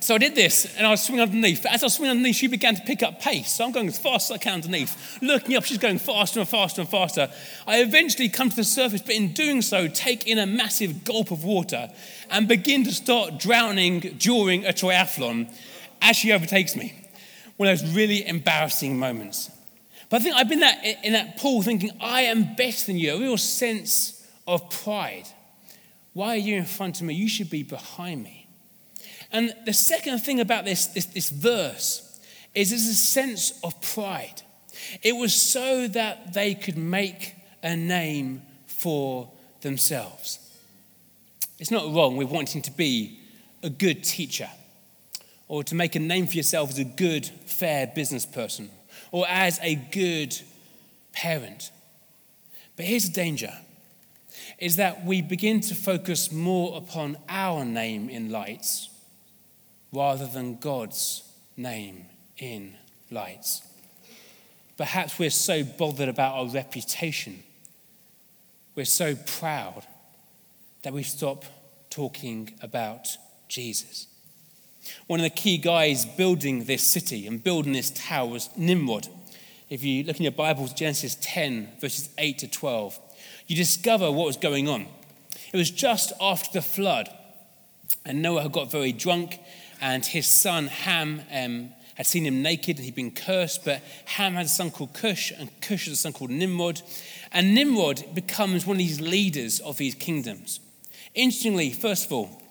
So 0.00 0.14
I 0.14 0.18
did 0.18 0.34
this, 0.34 0.76
and 0.76 0.86
I 0.86 0.90
was 0.90 1.02
swinging 1.02 1.22
underneath. 1.22 1.66
As 1.66 1.82
I 1.82 1.86
was 1.86 1.94
swinging 1.94 2.12
underneath, 2.12 2.36
she 2.36 2.46
began 2.46 2.76
to 2.76 2.82
pick 2.82 3.02
up 3.02 3.20
pace. 3.20 3.50
So 3.52 3.64
I'm 3.64 3.72
going 3.72 3.88
as 3.88 3.98
fast 3.98 4.30
as 4.30 4.36
I 4.36 4.38
can 4.38 4.54
underneath. 4.54 5.18
Looking 5.20 5.56
up, 5.56 5.64
she's 5.64 5.78
going 5.78 5.98
faster 5.98 6.40
and 6.40 6.48
faster 6.48 6.82
and 6.82 6.90
faster. 6.90 7.30
I 7.66 7.80
eventually 7.80 8.28
come 8.28 8.50
to 8.50 8.56
the 8.56 8.64
surface, 8.64 9.02
but 9.02 9.14
in 9.14 9.32
doing 9.32 9.62
so, 9.62 9.88
take 9.88 10.26
in 10.26 10.38
a 10.38 10.46
massive 10.46 11.04
gulp 11.04 11.30
of 11.30 11.44
water 11.44 11.90
and 12.30 12.46
begin 12.46 12.84
to 12.84 12.92
start 12.92 13.38
drowning 13.38 14.00
during 14.18 14.64
a 14.64 14.70
triathlon 14.70 15.52
as 16.02 16.16
she 16.16 16.32
overtakes 16.32 16.76
me. 16.76 16.94
One 17.56 17.68
of 17.68 17.80
those 17.80 17.94
really 17.94 18.26
embarrassing 18.26 18.98
moments. 18.98 19.50
But 20.08 20.20
I 20.20 20.24
think 20.24 20.36
I've 20.36 20.48
been 20.48 20.60
that, 20.60 20.84
in 21.02 21.14
that 21.14 21.38
pool 21.38 21.62
thinking, 21.62 21.90
I 22.00 22.22
am 22.22 22.54
better 22.54 22.86
than 22.86 22.96
you, 22.96 23.14
a 23.14 23.20
real 23.20 23.36
sense 23.36 24.24
of 24.46 24.70
pride. 24.70 25.26
Why 26.12 26.28
are 26.28 26.36
you 26.36 26.56
in 26.56 26.64
front 26.64 27.00
of 27.00 27.06
me? 27.06 27.14
You 27.14 27.28
should 27.28 27.50
be 27.50 27.62
behind 27.62 28.22
me. 28.22 28.45
And 29.32 29.54
the 29.64 29.72
second 29.72 30.18
thing 30.20 30.40
about 30.40 30.64
this, 30.64 30.86
this, 30.86 31.06
this 31.06 31.28
verse 31.28 32.02
is 32.54 32.70
there's 32.70 32.86
a 32.86 32.94
sense 32.94 33.58
of 33.62 33.80
pride. 33.80 34.42
It 35.02 35.12
was 35.12 35.34
so 35.34 35.88
that 35.88 36.32
they 36.32 36.54
could 36.54 36.76
make 36.76 37.34
a 37.62 37.76
name 37.76 38.42
for 38.66 39.30
themselves. 39.60 40.38
It's 41.58 41.70
not 41.70 41.92
wrong 41.92 42.16
with 42.16 42.28
wanting 42.28 42.62
to 42.62 42.70
be 42.70 43.18
a 43.62 43.70
good 43.70 44.04
teacher 44.04 44.48
or 45.48 45.64
to 45.64 45.74
make 45.74 45.96
a 45.96 45.98
name 45.98 46.26
for 46.26 46.36
yourself 46.36 46.70
as 46.70 46.78
a 46.78 46.84
good, 46.84 47.26
fair 47.26 47.86
business 47.94 48.26
person 48.26 48.70
or 49.10 49.26
as 49.28 49.58
a 49.62 49.74
good 49.74 50.38
parent. 51.12 51.70
But 52.76 52.84
here's 52.84 53.06
the 53.06 53.12
danger 53.12 53.52
is 54.58 54.76
that 54.76 55.04
we 55.04 55.22
begin 55.22 55.60
to 55.60 55.74
focus 55.74 56.30
more 56.30 56.76
upon 56.76 57.16
our 57.28 57.64
name 57.64 58.08
in 58.08 58.30
lights 58.30 58.90
rather 59.96 60.26
than 60.26 60.58
God's 60.58 61.22
name 61.56 62.04
in 62.36 62.74
lights. 63.10 63.62
Perhaps 64.76 65.18
we're 65.18 65.30
so 65.30 65.64
bothered 65.64 66.10
about 66.10 66.34
our 66.34 66.46
reputation, 66.46 67.42
we're 68.74 68.84
so 68.84 69.14
proud 69.14 69.86
that 70.82 70.92
we 70.92 71.02
stop 71.02 71.46
talking 71.88 72.52
about 72.60 73.08
Jesus. 73.48 74.06
One 75.06 75.18
of 75.18 75.24
the 75.24 75.30
key 75.30 75.56
guys 75.56 76.04
building 76.04 76.64
this 76.64 76.88
city 76.88 77.26
and 77.26 77.42
building 77.42 77.72
this 77.72 77.90
tower 77.90 78.28
was 78.28 78.50
Nimrod. 78.54 79.08
If 79.70 79.82
you 79.82 80.04
look 80.04 80.18
in 80.18 80.24
your 80.24 80.32
Bibles, 80.32 80.74
Genesis 80.74 81.16
10, 81.22 81.70
verses 81.80 82.10
8 82.18 82.38
to 82.38 82.48
12, 82.48 82.98
you 83.46 83.56
discover 83.56 84.12
what 84.12 84.26
was 84.26 84.36
going 84.36 84.68
on. 84.68 84.86
It 85.52 85.56
was 85.56 85.70
just 85.70 86.12
after 86.20 86.52
the 86.52 86.62
flood, 86.62 87.08
and 88.06 88.22
Noah 88.22 88.42
had 88.42 88.52
got 88.52 88.70
very 88.70 88.92
drunk, 88.92 89.38
and 89.80 90.06
his 90.06 90.26
son 90.26 90.68
Ham 90.68 91.22
um, 91.32 91.70
had 91.96 92.06
seen 92.06 92.24
him 92.24 92.40
naked, 92.40 92.76
and 92.76 92.84
he'd 92.84 92.94
been 92.94 93.10
cursed. 93.10 93.64
But 93.64 93.82
Ham 94.06 94.34
had 94.34 94.46
a 94.46 94.48
son 94.48 94.70
called 94.70 94.94
Cush, 94.94 95.32
and 95.32 95.50
Cush 95.60 95.84
had 95.84 95.92
a 95.92 95.96
son 95.96 96.12
called 96.12 96.30
Nimrod. 96.30 96.80
And 97.32 97.54
Nimrod 97.54 98.04
becomes 98.14 98.66
one 98.66 98.76
of 98.76 98.78
these 98.78 99.00
leaders 99.00 99.60
of 99.60 99.76
these 99.76 99.94
kingdoms. 99.94 100.60
Interestingly, 101.14 101.70
first 101.70 102.06
of 102.06 102.12
all, 102.12 102.42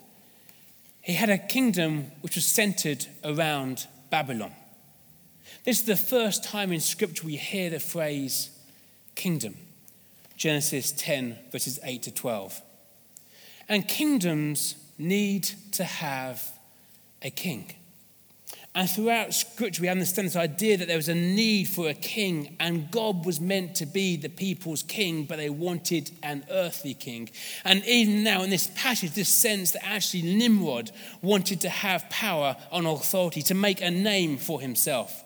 he 1.01 1.13
had 1.13 1.29
a 1.29 1.37
kingdom 1.37 2.11
which 2.21 2.35
was 2.35 2.45
centered 2.45 3.05
around 3.23 3.87
Babylon. 4.09 4.51
This 5.63 5.79
is 5.79 5.85
the 5.85 5.95
first 5.95 6.43
time 6.43 6.71
in 6.71 6.79
Scripture 6.79 7.25
we 7.25 7.37
hear 7.37 7.69
the 7.69 7.79
phrase 7.79 8.49
kingdom. 9.15 9.55
Genesis 10.35 10.91
10, 10.91 11.37
verses 11.51 11.79
8 11.83 12.03
to 12.03 12.11
12. 12.11 12.61
And 13.69 13.87
kingdoms 13.87 14.75
need 14.97 15.43
to 15.73 15.83
have 15.83 16.41
a 17.21 17.29
king. 17.29 17.73
And 18.75 18.89
throughout 18.89 19.33
Scripture, 19.33 19.83
we 19.83 19.87
understand 19.87 20.27
this 20.27 20.35
idea 20.35 20.75
that 20.75 20.89
there 20.89 20.97
was 20.97 21.07
a 21.07 21.15
need 21.15 21.69
for 21.69 21.87
a 21.87 21.93
king, 21.93 22.57
and 22.59 22.91
God 22.91 23.25
was 23.25 23.39
meant 23.39 23.75
to 23.75 23.85
be 23.85 24.17
the 24.17 24.27
people's 24.27 24.83
king, 24.83 25.23
but 25.23 25.37
they 25.37 25.49
wanted 25.49 26.11
an 26.21 26.45
earthly 26.51 26.93
king. 26.93 27.29
And 27.63 27.85
even 27.85 28.23
now, 28.23 28.43
in 28.43 28.49
this 28.49 28.69
passage, 28.75 29.11
this 29.11 29.29
sense 29.29 29.71
that 29.71 29.85
actually 29.85 30.23
Nimrod 30.23 30.91
wanted 31.21 31.61
to 31.61 31.69
have 31.69 32.09
power 32.09 32.57
and 32.69 32.85
authority, 32.85 33.41
to 33.43 33.53
make 33.53 33.81
a 33.81 33.89
name 33.89 34.37
for 34.37 34.59
himself. 34.59 35.23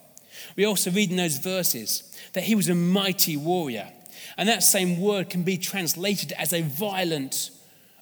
We 0.56 0.66
also 0.66 0.92
read 0.92 1.10
in 1.10 1.18
those 1.18 1.40
verses 1.40 2.04
that 2.34 2.44
he 2.44 2.54
was 2.54 2.70
a 2.70 2.76
mighty 2.76 3.36
warrior. 3.36 3.92
And 4.38 4.48
that 4.48 4.62
same 4.62 5.02
word 5.02 5.32
can 5.32 5.42
be 5.42 5.58
translated 5.58 6.34
as 6.34 6.54
a 6.54 6.62
violent 6.62 7.50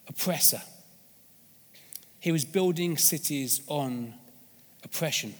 oppressor. 0.06 0.60
He 2.28 2.32
was 2.32 2.44
building 2.44 2.98
cities 2.98 3.62
on 3.68 4.12
oppression. 4.84 5.32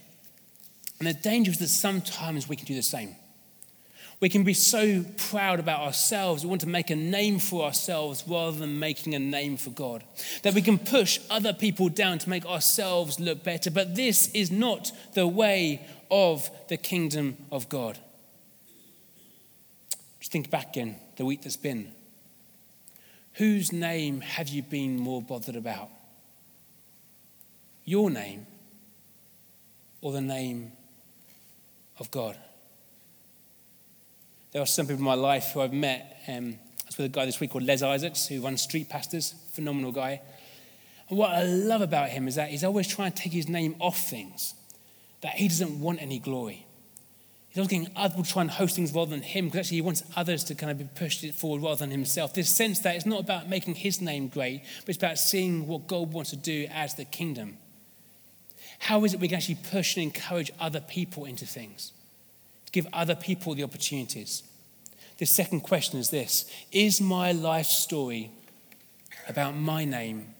And 0.98 1.06
the 1.06 1.12
danger 1.12 1.50
is 1.50 1.58
that 1.58 1.68
sometimes 1.68 2.48
we 2.48 2.56
can 2.56 2.64
do 2.64 2.74
the 2.74 2.80
same. 2.80 3.14
We 4.20 4.30
can 4.30 4.42
be 4.42 4.54
so 4.54 5.04
proud 5.18 5.60
about 5.60 5.80
ourselves, 5.80 6.44
we 6.44 6.48
want 6.48 6.62
to 6.62 6.66
make 6.66 6.88
a 6.88 6.96
name 6.96 7.40
for 7.40 7.66
ourselves 7.66 8.24
rather 8.26 8.56
than 8.56 8.78
making 8.78 9.14
a 9.14 9.18
name 9.18 9.58
for 9.58 9.68
God. 9.68 10.02
That 10.44 10.54
we 10.54 10.62
can 10.62 10.78
push 10.78 11.20
other 11.28 11.52
people 11.52 11.90
down 11.90 12.20
to 12.20 12.30
make 12.30 12.46
ourselves 12.46 13.20
look 13.20 13.44
better. 13.44 13.70
But 13.70 13.94
this 13.94 14.32
is 14.32 14.50
not 14.50 14.90
the 15.12 15.26
way 15.26 15.86
of 16.10 16.50
the 16.68 16.78
kingdom 16.78 17.36
of 17.52 17.68
God. 17.68 17.98
Just 20.20 20.32
think 20.32 20.48
back 20.48 20.78
in 20.78 20.96
the 21.18 21.26
week 21.26 21.42
that's 21.42 21.58
been. 21.58 21.92
Whose 23.34 23.72
name 23.72 24.22
have 24.22 24.48
you 24.48 24.62
been 24.62 24.98
more 24.98 25.20
bothered 25.20 25.54
about? 25.54 25.90
Your 27.88 28.10
name 28.10 28.46
or 30.02 30.12
the 30.12 30.20
name 30.20 30.72
of 31.98 32.10
God? 32.10 32.36
There 34.52 34.60
are 34.60 34.66
some 34.66 34.84
people 34.84 34.98
in 34.98 35.06
my 35.06 35.14
life 35.14 35.52
who 35.54 35.62
I've 35.62 35.72
met. 35.72 36.18
Um, 36.28 36.58
I 36.82 36.84
was 36.86 36.98
with 36.98 37.06
a 37.06 37.08
guy 37.08 37.24
this 37.24 37.40
week 37.40 37.50
called 37.50 37.64
Les 37.64 37.82
Isaacs, 37.82 38.26
who 38.26 38.42
runs 38.42 38.60
Street 38.60 38.90
Pastors, 38.90 39.34
phenomenal 39.54 39.90
guy. 39.90 40.20
And 41.08 41.18
what 41.18 41.30
I 41.30 41.44
love 41.44 41.80
about 41.80 42.10
him 42.10 42.28
is 42.28 42.34
that 42.34 42.50
he's 42.50 42.62
always 42.62 42.86
trying 42.86 43.12
to 43.12 43.22
take 43.22 43.32
his 43.32 43.48
name 43.48 43.74
off 43.78 43.98
things, 43.98 44.52
that 45.22 45.36
he 45.36 45.48
doesn't 45.48 45.80
want 45.80 46.02
any 46.02 46.18
glory. 46.18 46.66
He's 47.48 47.56
always 47.56 47.68
getting 47.68 47.88
other 47.96 48.10
people 48.10 48.24
to 48.24 48.30
try 48.30 48.42
and 48.42 48.50
host 48.50 48.76
things 48.76 48.92
rather 48.92 49.12
than 49.12 49.22
him, 49.22 49.46
because 49.46 49.60
actually 49.60 49.76
he 49.78 49.82
wants 49.82 50.02
others 50.14 50.44
to 50.44 50.54
kind 50.54 50.70
of 50.70 50.76
be 50.76 50.84
pushed 50.94 51.24
forward 51.32 51.62
rather 51.62 51.76
than 51.76 51.90
himself. 51.90 52.34
This 52.34 52.54
sense 52.54 52.80
that 52.80 52.96
it's 52.96 53.06
not 53.06 53.20
about 53.20 53.48
making 53.48 53.76
his 53.76 54.02
name 54.02 54.28
great, 54.28 54.64
but 54.80 54.90
it's 54.90 54.98
about 54.98 55.18
seeing 55.18 55.66
what 55.66 55.86
God 55.86 56.12
wants 56.12 56.28
to 56.30 56.36
do 56.36 56.66
as 56.70 56.94
the 56.94 57.06
kingdom. 57.06 57.56
How 58.78 59.04
is 59.04 59.14
it 59.14 59.20
we 59.20 59.28
can 59.28 59.36
actually 59.36 59.58
push 59.70 59.96
and 59.96 60.04
encourage 60.04 60.50
other 60.60 60.80
people 60.80 61.24
into 61.24 61.46
things? 61.46 61.92
To 62.66 62.72
give 62.72 62.86
other 62.92 63.14
people 63.14 63.54
the 63.54 63.64
opportunities. 63.64 64.42
The 65.18 65.26
second 65.26 65.60
question 65.60 65.98
is 65.98 66.10
this 66.10 66.50
Is 66.72 67.00
my 67.00 67.32
life 67.32 67.66
story 67.66 68.30
about 69.28 69.56
my 69.56 69.84
name 69.84 70.34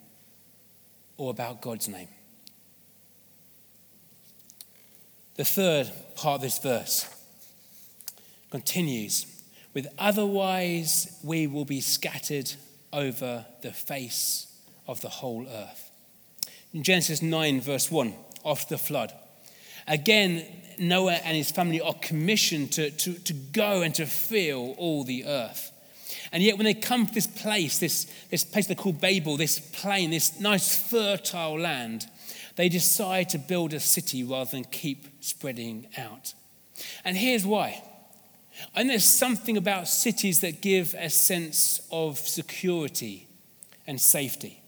or 1.17 1.31
about 1.31 1.61
God's 1.61 1.89
name? 1.89 2.09
The 5.35 5.45
third 5.45 5.91
part 6.17 6.37
of 6.37 6.41
this 6.43 6.59
verse 6.59 7.15
continues 8.51 9.27
with 9.75 9.87
otherwise 9.99 11.19
we 11.23 11.47
will 11.47 11.65
be 11.65 11.81
scattered 11.81 12.53
over 12.93 13.47
the 13.63 13.73
face 13.73 14.47
of 14.87 15.01
the 15.01 15.09
whole 15.09 15.47
earth. 15.47 15.91
In 16.73 16.83
Genesis 16.83 17.23
9, 17.23 17.61
verse 17.61 17.91
1, 17.91 18.15
after 18.49 18.75
the 18.75 18.79
flood, 18.79 19.13
again, 19.87 20.45
Noah 20.79 21.15
and 21.15 21.37
his 21.37 21.51
family 21.51 21.81
are 21.81 21.95
commissioned 21.95 22.73
to, 22.73 22.91
to, 22.91 23.15
to 23.15 23.33
go 23.33 23.83
and 23.83 23.95
to 23.97 24.07
fill 24.07 24.75
all 24.79 25.05
the 25.05 25.27
earth. 25.27 25.73
And 26.33 26.43
yet, 26.43 26.57
when 26.57 26.65
they 26.65 26.75
come 26.75 27.07
to 27.07 27.15
this 27.15 27.27
place, 27.27 27.79
this, 27.79 28.07
this 28.31 28.45
place 28.45 28.67
they 28.67 28.75
call 28.75 28.93
Babel, 28.93 29.37
this 29.37 29.59
plain, 29.59 30.11
this 30.11 30.39
nice 30.41 30.77
fertile 30.77 31.59
land, 31.59 32.07
they 32.57 32.69
decide 32.69 33.29
to 33.31 33.39
build 33.39 33.73
a 33.73 33.81
city 33.81 34.25
rather 34.25 34.51
than 34.51 34.65
keep 34.65 35.07
spreading 35.21 35.87
out. 35.97 36.35
And 37.05 37.17
here's 37.17 37.47
why. 37.47 37.83
And 38.75 38.91
there's 38.91 39.05
something 39.05 39.57
about 39.57 39.89
cities 39.89 40.41
that 40.41 40.61
give 40.61 40.95
a 40.99 41.09
sense 41.09 41.81
of 41.93 42.19
security 42.19 43.29
and 43.87 44.01
safety. 44.01 44.61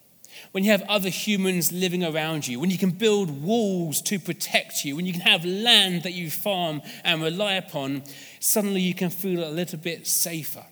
When 0.52 0.64
you 0.64 0.72
have 0.72 0.82
other 0.82 1.08
humans 1.08 1.70
living 1.70 2.02
around 2.02 2.48
you, 2.48 2.58
when 2.58 2.70
you 2.70 2.78
can 2.78 2.90
build 2.90 3.42
walls 3.42 4.02
to 4.02 4.18
protect 4.18 4.84
you, 4.84 4.96
when 4.96 5.06
you 5.06 5.12
can 5.12 5.22
have 5.22 5.44
land 5.44 6.02
that 6.02 6.12
you 6.12 6.28
farm 6.28 6.82
and 7.04 7.22
rely 7.22 7.54
upon, 7.54 8.02
suddenly 8.40 8.80
you 8.80 8.94
can 8.94 9.10
feel 9.10 9.44
a 9.44 9.50
little 9.50 9.78
bit 9.78 10.08
safer. 10.08 10.64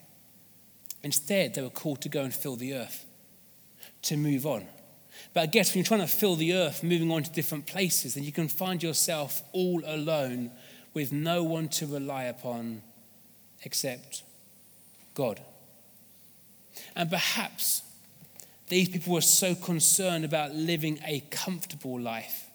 Instead, 1.04 1.54
they 1.54 1.62
were 1.62 1.70
called 1.70 2.00
to 2.02 2.08
go 2.08 2.22
and 2.22 2.34
fill 2.34 2.56
the 2.56 2.74
earth, 2.74 3.06
to 4.02 4.16
move 4.16 4.46
on. 4.46 4.66
But 5.32 5.42
I 5.42 5.46
guess 5.46 5.72
when 5.72 5.78
you're 5.78 5.86
trying 5.86 6.00
to 6.00 6.08
fill 6.08 6.34
the 6.34 6.54
earth, 6.54 6.82
moving 6.82 7.12
on 7.12 7.22
to 7.22 7.30
different 7.30 7.66
places, 7.66 8.14
then 8.14 8.24
you 8.24 8.32
can 8.32 8.48
find 8.48 8.82
yourself 8.82 9.42
all 9.52 9.82
alone 9.86 10.50
with 10.92 11.12
no 11.12 11.44
one 11.44 11.68
to 11.68 11.86
rely 11.86 12.24
upon 12.24 12.82
except 13.62 14.24
God. 15.14 15.40
And 16.96 17.08
perhaps 17.08 17.82
these 18.68 18.88
people 18.88 19.14
were 19.14 19.20
so 19.20 19.54
concerned 19.54 20.24
about 20.24 20.54
living 20.54 20.98
a 21.06 21.20
comfortable 21.30 21.98
life 21.98 22.48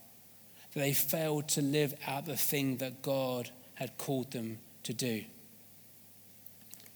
that 0.74 0.80
they 0.80 0.94
failed 0.94 1.48
to 1.50 1.62
live 1.62 1.94
out 2.08 2.26
the 2.26 2.36
thing 2.36 2.78
that 2.78 3.02
God 3.02 3.50
had 3.76 3.98
called 3.98 4.32
them 4.32 4.60
to 4.84 4.94
do. 4.94 5.24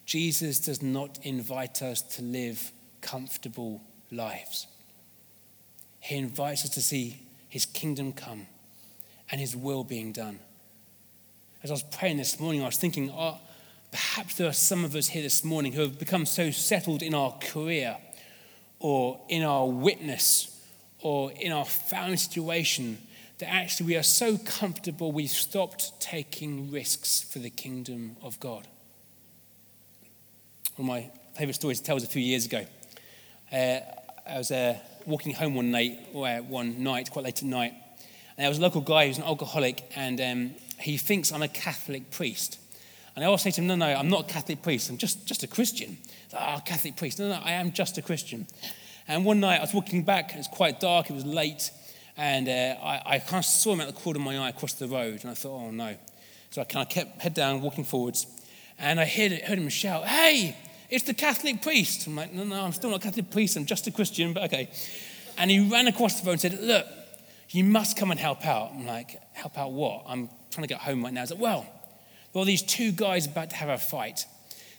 Jesus 0.05 0.59
does 0.59 0.81
not 0.81 1.19
invite 1.23 1.81
us 1.81 2.01
to 2.01 2.21
live 2.21 2.71
comfortable 3.01 3.81
lives. 4.11 4.67
He 5.99 6.15
invites 6.15 6.63
us 6.63 6.69
to 6.71 6.81
see 6.81 7.21
his 7.49 7.65
kingdom 7.65 8.13
come 8.13 8.47
and 9.31 9.41
his 9.41 9.55
will 9.55 9.83
being 9.83 10.11
done. 10.11 10.39
As 11.63 11.71
I 11.71 11.73
was 11.73 11.83
praying 11.83 12.17
this 12.17 12.39
morning, 12.39 12.61
I 12.61 12.67
was 12.67 12.77
thinking, 12.77 13.11
oh, 13.11 13.39
perhaps 13.91 14.35
there 14.35 14.47
are 14.47 14.53
some 14.53 14.85
of 14.85 14.95
us 14.95 15.09
here 15.09 15.23
this 15.23 15.43
morning 15.43 15.73
who 15.73 15.81
have 15.81 15.99
become 15.99 16.25
so 16.25 16.51
settled 16.51 17.01
in 17.01 17.13
our 17.13 17.37
career 17.39 17.97
or 18.79 19.19
in 19.29 19.43
our 19.43 19.67
witness 19.67 20.53
or 21.01 21.31
in 21.31 21.51
our 21.51 21.65
family 21.65 22.17
situation 22.17 22.97
that 23.39 23.49
actually 23.49 23.85
we 23.85 23.95
are 23.95 24.03
so 24.03 24.37
comfortable 24.37 25.11
we've 25.11 25.29
stopped 25.29 25.99
taking 26.01 26.71
risks 26.71 27.21
for 27.21 27.39
the 27.39 27.49
kingdom 27.49 28.15
of 28.23 28.39
God. 28.39 28.67
One 30.75 30.89
of 30.89 30.95
my 31.03 31.11
favorite 31.37 31.53
stories 31.53 31.79
to 31.79 31.85
tell 31.85 31.95
was 31.95 32.03
a 32.03 32.07
few 32.07 32.21
years 32.21 32.45
ago. 32.45 32.65
Uh, 33.51 33.79
I 34.27 34.37
was 34.37 34.51
uh, 34.51 34.77
walking 35.05 35.33
home 35.33 35.55
one 35.55 35.71
night, 35.71 35.99
one 36.11 36.83
night, 36.83 37.11
quite 37.11 37.25
late 37.25 37.41
at 37.41 37.47
night, 37.47 37.73
and 38.37 38.43
there 38.43 38.49
was 38.49 38.57
a 38.57 38.61
local 38.61 38.81
guy 38.81 39.07
who's 39.07 39.17
an 39.17 39.23
alcoholic, 39.23 39.83
and 39.95 40.19
um, 40.19 40.51
he 40.79 40.97
thinks 40.97 41.31
I'm 41.31 41.41
a 41.41 41.47
Catholic 41.47 42.11
priest. 42.11 42.59
And 43.17 43.23
I 43.23 43.25
always 43.25 43.41
say 43.41 43.49
to 43.49 43.61
him, 43.61 43.65
No, 43.65 43.73
no, 43.73 43.87
I'm 43.87 44.09
not 44.09 44.29
a 44.29 44.31
Catholic 44.31 44.61
priest. 44.61 44.91
I'm 44.91 44.97
just, 44.99 45.25
just 45.25 45.41
a 45.41 45.47
Christian. 45.47 45.97
Ah, 46.35 46.57
oh, 46.57 46.61
Catholic 46.63 46.95
priest. 46.97 47.17
No, 47.17 47.27
no, 47.27 47.39
I 47.43 47.53
am 47.53 47.71
just 47.71 47.97
a 47.97 48.03
Christian. 48.03 48.45
And 49.07 49.25
one 49.25 49.39
night 49.39 49.57
I 49.57 49.61
was 49.61 49.73
walking 49.73 50.03
back, 50.03 50.35
it 50.35 50.37
was 50.37 50.47
quite 50.47 50.79
dark, 50.79 51.09
it 51.09 51.13
was 51.13 51.25
late, 51.25 51.71
and 52.15 52.47
uh, 52.47 52.75
I, 52.79 53.01
I 53.15 53.19
kind 53.19 53.39
of 53.39 53.45
saw 53.45 53.73
him 53.73 53.81
out 53.81 53.87
the 53.87 53.93
corner 53.93 54.19
of 54.19 54.23
my 54.23 54.37
eye 54.37 54.49
across 54.49 54.73
the 54.73 54.87
road, 54.87 55.21
and 55.21 55.31
I 55.31 55.33
thought, 55.33 55.59
Oh 55.59 55.71
no. 55.71 55.95
So 56.51 56.61
I 56.61 56.65
kind 56.65 56.85
of 56.85 56.93
kept 56.93 57.19
head 57.19 57.33
down, 57.33 57.61
walking 57.61 57.85
forwards, 57.85 58.27
and 58.77 58.99
I 58.99 59.05
heard, 59.05 59.31
heard 59.31 59.57
him 59.57 59.67
shout, 59.69 60.05
Hey, 60.05 60.55
it's 60.91 61.05
the 61.05 61.15
Catholic 61.15 61.63
priest. 61.63 62.05
I'm 62.05 62.15
like, 62.15 62.31
No, 62.31 62.43
no, 62.43 62.61
I'm 62.63 62.71
still 62.71 62.91
not 62.91 62.99
a 62.99 63.03
Catholic 63.03 63.31
priest, 63.31 63.57
I'm 63.57 63.65
just 63.65 63.87
a 63.87 63.91
Christian, 63.91 64.33
but 64.33 64.43
okay. 64.43 64.69
And 65.39 65.49
he 65.49 65.67
ran 65.67 65.87
across 65.87 66.21
the 66.21 66.27
road 66.27 66.33
and 66.33 66.41
said, 66.41 66.61
Look, 66.61 66.85
you 67.49 67.63
must 67.63 67.97
come 67.97 68.11
and 68.11 68.19
help 68.19 68.45
out. 68.45 68.73
I'm 68.75 68.85
like, 68.85 69.19
Help 69.33 69.57
out 69.57 69.71
what? 69.71 70.03
I'm 70.05 70.29
trying 70.51 70.67
to 70.67 70.71
get 70.71 70.81
home 70.81 71.03
right 71.03 71.11
now. 71.11 71.21
He's 71.21 71.31
like, 71.31 71.41
Well, 71.41 71.65
are 72.35 72.45
these 72.45 72.61
two 72.61 72.91
guys 72.91 73.25
about 73.25 73.49
to 73.51 73.55
have 73.55 73.69
a 73.69 73.77
fight. 73.77 74.25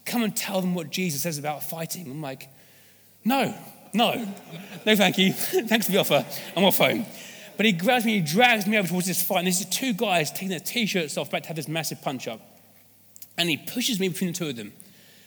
Come 0.04 0.22
and 0.22 0.36
tell 0.36 0.60
them 0.60 0.74
what 0.74 0.90
Jesus 0.90 1.22
says 1.22 1.38
about 1.38 1.62
fighting. 1.62 2.10
I'm 2.10 2.22
like, 2.22 2.48
No, 3.24 3.54
no, 3.92 4.26
no, 4.86 4.96
thank 4.96 5.18
you. 5.18 5.32
Thanks 5.32 5.86
for 5.86 5.92
the 5.92 5.98
offer. 5.98 6.24
I'm 6.56 6.64
off 6.64 6.78
home. 6.78 7.06
But 7.56 7.66
he 7.66 7.72
grabs 7.72 8.04
me, 8.04 8.14
he 8.14 8.20
drags 8.20 8.66
me 8.66 8.78
over 8.78 8.88
towards 8.88 9.08
this 9.08 9.22
fight. 9.22 9.38
And 9.38 9.46
there's 9.46 9.64
two 9.64 9.92
guys 9.92 10.30
taking 10.30 10.48
their 10.48 10.60
t 10.60 10.86
shirts 10.86 11.16
off, 11.16 11.28
about 11.28 11.42
to 11.42 11.48
have 11.48 11.56
this 11.56 11.68
massive 11.68 12.00
punch 12.00 12.28
up. 12.28 12.40
And 13.36 13.48
he 13.48 13.56
pushes 13.56 13.98
me 13.98 14.08
between 14.08 14.32
the 14.32 14.38
two 14.38 14.48
of 14.48 14.56
them. 14.56 14.72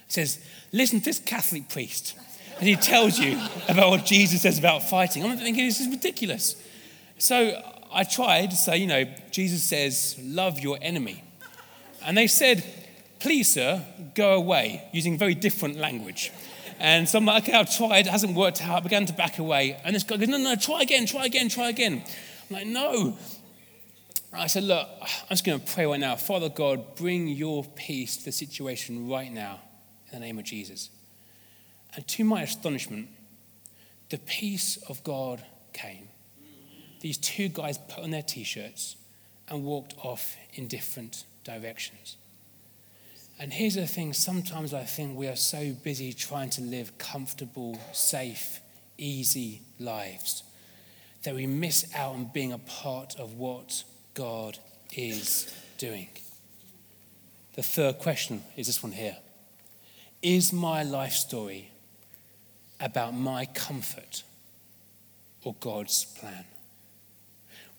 He 0.08 0.14
says, 0.14 0.44
Listen 0.72 1.00
to 1.00 1.06
this 1.06 1.20
Catholic 1.20 1.70
priest. 1.70 2.16
And 2.62 2.68
he 2.68 2.76
tells 2.76 3.18
you 3.18 3.40
about 3.68 3.90
what 3.90 4.06
Jesus 4.06 4.44
says 4.44 4.60
about 4.60 4.84
fighting. 4.84 5.24
I'm 5.24 5.36
thinking, 5.36 5.66
this 5.66 5.80
is 5.80 5.88
ridiculous. 5.88 6.56
So 7.18 7.60
I 7.92 8.04
tried 8.04 8.52
to 8.52 8.56
say, 8.56 8.78
you 8.78 8.86
know, 8.86 9.06
Jesus 9.32 9.64
says, 9.64 10.16
love 10.22 10.60
your 10.60 10.78
enemy. 10.80 11.24
And 12.04 12.18
they 12.18 12.28
said, 12.28 12.64
please, 13.20 13.54
sir, 13.54 13.86
go 14.16 14.34
away, 14.34 14.88
using 14.92 15.18
very 15.18 15.36
different 15.36 15.78
language. 15.78 16.32
And 16.80 17.08
so 17.08 17.20
I'm 17.20 17.26
like, 17.26 17.44
okay, 17.44 17.54
I've 17.54 17.76
tried, 17.76 18.08
it 18.08 18.10
hasn't 18.10 18.36
worked 18.36 18.62
out. 18.64 18.78
I 18.78 18.80
began 18.80 19.06
to 19.06 19.14
back 19.14 19.38
away. 19.38 19.80
And 19.86 19.96
this 19.96 20.04
guy 20.04 20.18
goes, 20.18 20.28
no, 20.28 20.38
no, 20.38 20.56
try 20.56 20.82
again, 20.82 21.06
try 21.06 21.26
again, 21.26 21.48
try 21.48 21.70
again. 21.70 22.04
I'm 22.50 22.56
like, 22.56 22.68
no. 22.68 23.18
I 24.34 24.48
said, 24.48 24.64
look, 24.64 24.88
I'm 25.02 25.30
just 25.30 25.46
going 25.46 25.60
to 25.60 25.74
pray 25.74 25.86
right 25.86 26.00
now. 26.00 26.16
Father 26.16 26.50
God, 26.50 26.96
bring 26.96 27.28
your 27.28 27.64
peace 27.64 28.18
to 28.18 28.26
the 28.26 28.32
situation 28.32 29.08
right 29.08 29.32
now 29.32 29.60
in 30.12 30.20
the 30.20 30.26
name 30.26 30.40
of 30.40 30.46
Jesus. 30.46 30.90
And 31.96 32.08
to 32.08 32.24
my 32.24 32.42
astonishment, 32.42 33.10
the 34.10 34.18
peace 34.18 34.78
of 34.90 35.04
God 35.04 35.44
came. 35.74 36.08
These 37.02 37.18
two 37.18 37.50
guys 37.50 37.78
put 37.78 38.04
on 38.04 38.12
their 38.12 38.22
t 38.22 38.44
shirts 38.44 38.96
and 39.48 39.64
walked 39.64 39.96
off 40.04 40.36
in 40.54 40.68
different 40.68 41.26
directions. 41.44 42.18
And 43.40 43.52
here's 43.52 43.76
the 43.76 43.88
thing 43.88 44.14
sometimes 44.14 44.74
I 44.74 44.84
think 44.84 45.18
we 45.18 45.28
are 45.28 45.36
so 45.36 45.74
busy 45.84 46.14
trying 46.14 46.52
to 46.52 46.62
live 46.62 46.98
comfortable, 46.98 47.80
safe, 47.92 48.60
easy 48.98 49.62
lives 49.80 50.44
that 51.24 51.36
we 51.36 51.48
miss 51.48 51.92
out 51.96 52.14
on 52.14 52.30
being 52.34 52.52
a 52.52 52.58
part 52.58 53.16
of 53.20 53.36
what 53.36 53.84
God 54.14 54.58
is 54.96 55.54
doing. 55.78 56.10
The 57.54 57.64
third 57.64 58.00
question 58.00 58.44
is 58.56 58.68
this 58.68 58.84
one 58.84 58.92
here 58.92 59.18
Is 60.22 60.54
my 60.54 60.84
life 60.84 61.14
story 61.14 61.72
about 62.80 63.14
my 63.14 63.46
comfort 63.46 64.24
or 65.44 65.56
God's 65.60 66.06
plan? 66.06 66.46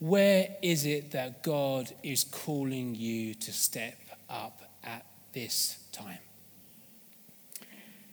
Where 0.03 0.49
is 0.63 0.85
it 0.85 1.13
that 1.13 1.45
God 1.45 1.93
is 2.03 2.25
calling 2.25 2.97
you 2.97 3.35
to 3.35 3.53
step 3.53 3.97
up 4.29 4.61
at 4.83 5.07
this 5.33 5.79
time? 5.93 6.19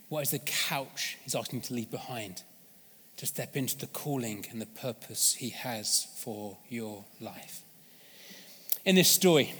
What 0.07 0.21
is 0.21 0.29
the 0.29 0.37
couch 0.37 1.17
he's 1.23 1.33
asking 1.33 1.61
you 1.61 1.65
to 1.65 1.73
leave 1.73 1.89
behind 1.89 2.43
to 3.17 3.25
step 3.25 3.57
into 3.57 3.75
the 3.75 3.87
calling 3.87 4.45
and 4.51 4.61
the 4.61 4.67
purpose 4.67 5.33
he 5.33 5.49
has 5.49 6.05
for 6.17 6.59
your 6.69 7.05
life? 7.19 7.63
In 8.85 8.93
this 8.93 9.09
story, 9.09 9.51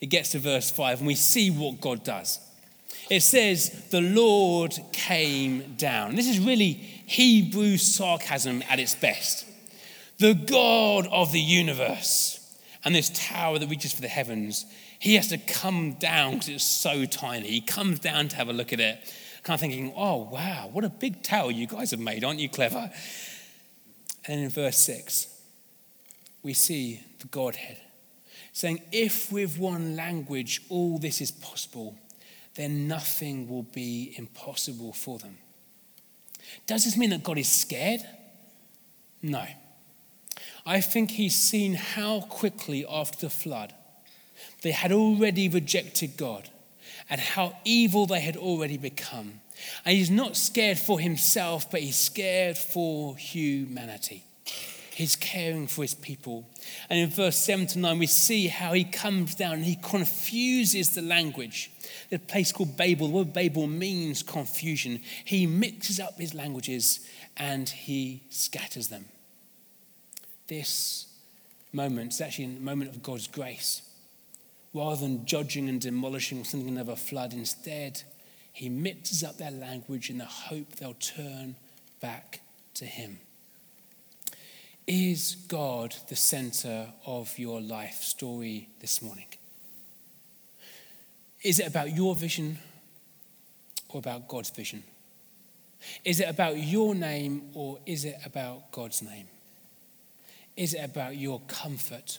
it 0.00 0.06
gets 0.06 0.30
to 0.30 0.38
verse 0.38 0.70
5, 0.70 0.98
and 0.98 1.08
we 1.08 1.16
see 1.16 1.50
what 1.50 1.80
God 1.80 2.04
does. 2.04 2.38
It 3.10 3.24
says, 3.24 3.88
The 3.90 4.00
Lord 4.00 4.78
came 4.92 5.74
down. 5.74 6.14
This 6.14 6.28
is 6.28 6.38
really 6.38 6.74
Hebrew 6.74 7.78
sarcasm 7.78 8.62
at 8.70 8.78
its 8.78 8.94
best. 8.94 9.46
The 10.18 10.34
God 10.34 11.06
of 11.08 11.32
the 11.32 11.40
universe 11.40 12.40
and 12.84 12.94
this 12.94 13.10
tower 13.14 13.58
that 13.58 13.68
reaches 13.68 13.92
for 13.92 14.02
the 14.02 14.08
heavens 14.08 14.66
he 15.04 15.16
has 15.16 15.28
to 15.28 15.36
come 15.36 15.92
down 15.92 16.32
because 16.32 16.48
it's 16.48 16.64
so 16.64 17.04
tiny. 17.04 17.48
He 17.48 17.60
comes 17.60 17.98
down 17.98 18.28
to 18.28 18.36
have 18.36 18.48
a 18.48 18.54
look 18.54 18.72
at 18.72 18.80
it, 18.80 19.12
kind 19.42 19.52
of 19.54 19.60
thinking, 19.60 19.92
oh, 19.94 20.30
wow, 20.32 20.70
what 20.72 20.82
a 20.82 20.88
big 20.88 21.22
tower 21.22 21.50
you 21.50 21.66
guys 21.66 21.90
have 21.90 22.00
made. 22.00 22.24
Aren't 22.24 22.40
you 22.40 22.48
clever? 22.48 22.90
And 24.26 24.40
in 24.40 24.48
verse 24.48 24.78
6, 24.78 25.28
we 26.42 26.54
see 26.54 27.02
the 27.18 27.26
Godhead 27.26 27.78
saying, 28.54 28.80
if 28.92 29.30
with 29.30 29.58
one 29.58 29.94
language 29.94 30.62
all 30.70 30.98
this 30.98 31.20
is 31.20 31.30
possible, 31.30 31.98
then 32.54 32.88
nothing 32.88 33.46
will 33.46 33.64
be 33.64 34.14
impossible 34.16 34.94
for 34.94 35.18
them. 35.18 35.36
Does 36.66 36.86
this 36.86 36.96
mean 36.96 37.10
that 37.10 37.22
God 37.22 37.36
is 37.36 37.52
scared? 37.52 38.00
No. 39.20 39.44
I 40.66 40.80
think 40.80 41.12
he's 41.12 41.36
seen 41.36 41.74
how 41.74 42.22
quickly 42.22 42.86
after 42.88 43.26
the 43.26 43.30
flood 43.30 43.74
they 44.62 44.72
had 44.72 44.92
already 44.92 45.48
rejected 45.48 46.16
God 46.16 46.48
and 47.10 47.20
how 47.20 47.56
evil 47.64 48.06
they 48.06 48.20
had 48.20 48.36
already 48.36 48.78
become. 48.78 49.40
And 49.84 49.96
he's 49.96 50.10
not 50.10 50.36
scared 50.36 50.78
for 50.78 50.98
himself, 50.98 51.70
but 51.70 51.80
he's 51.80 51.96
scared 51.96 52.56
for 52.56 53.16
humanity. 53.16 54.24
He's 54.94 55.16
caring 55.16 55.66
for 55.66 55.82
his 55.82 55.94
people. 55.94 56.48
And 56.88 56.98
in 56.98 57.10
verse 57.10 57.36
7 57.38 57.66
to 57.68 57.78
9, 57.80 57.98
we 57.98 58.06
see 58.06 58.46
how 58.46 58.72
he 58.72 58.84
comes 58.84 59.34
down 59.34 59.54
and 59.54 59.64
he 59.64 59.76
confuses 59.76 60.94
the 60.94 61.02
language. 61.02 61.72
The 62.10 62.18
place 62.20 62.52
called 62.52 62.76
Babel, 62.76 63.08
the 63.08 63.12
word 63.12 63.32
Babel 63.32 63.66
means 63.66 64.22
confusion. 64.22 65.00
He 65.24 65.46
mixes 65.46 65.98
up 65.98 66.18
his 66.18 66.32
languages 66.32 67.00
and 67.36 67.68
he 67.68 68.22
scatters 68.30 68.88
them. 68.88 69.06
This 70.46 71.06
moment 71.72 72.12
is 72.12 72.20
actually 72.20 72.56
a 72.56 72.60
moment 72.60 72.90
of 72.90 73.02
God's 73.02 73.26
grace 73.26 73.82
rather 74.74 74.96
than 74.96 75.24
judging 75.24 75.68
and 75.68 75.80
demolishing 75.80 76.44
sending 76.44 76.68
another 76.68 76.96
flood. 76.96 77.32
Instead, 77.32 78.02
he 78.52 78.68
mixes 78.68 79.24
up 79.24 79.38
their 79.38 79.50
language 79.50 80.10
in 80.10 80.18
the 80.18 80.24
hope 80.24 80.72
they'll 80.72 80.94
turn 80.94 81.56
back 82.00 82.40
to 82.74 82.84
him. 82.84 83.18
Is 84.86 85.36
God 85.48 85.94
the 86.08 86.16
center 86.16 86.88
of 87.06 87.38
your 87.38 87.60
life 87.60 88.02
story 88.02 88.68
this 88.80 89.00
morning? 89.00 89.26
Is 91.42 91.58
it 91.58 91.66
about 91.66 91.94
your 91.94 92.14
vision 92.14 92.58
or 93.88 93.98
about 93.98 94.28
God's 94.28 94.50
vision? 94.50 94.82
Is 96.04 96.20
it 96.20 96.28
about 96.28 96.58
your 96.58 96.94
name 96.94 97.50
or 97.54 97.78
is 97.86 98.04
it 98.04 98.16
about 98.24 98.70
God's 98.72 99.02
name? 99.02 99.28
Is 100.56 100.74
it 100.74 100.84
about 100.84 101.16
your 101.16 101.40
comfort 101.46 102.18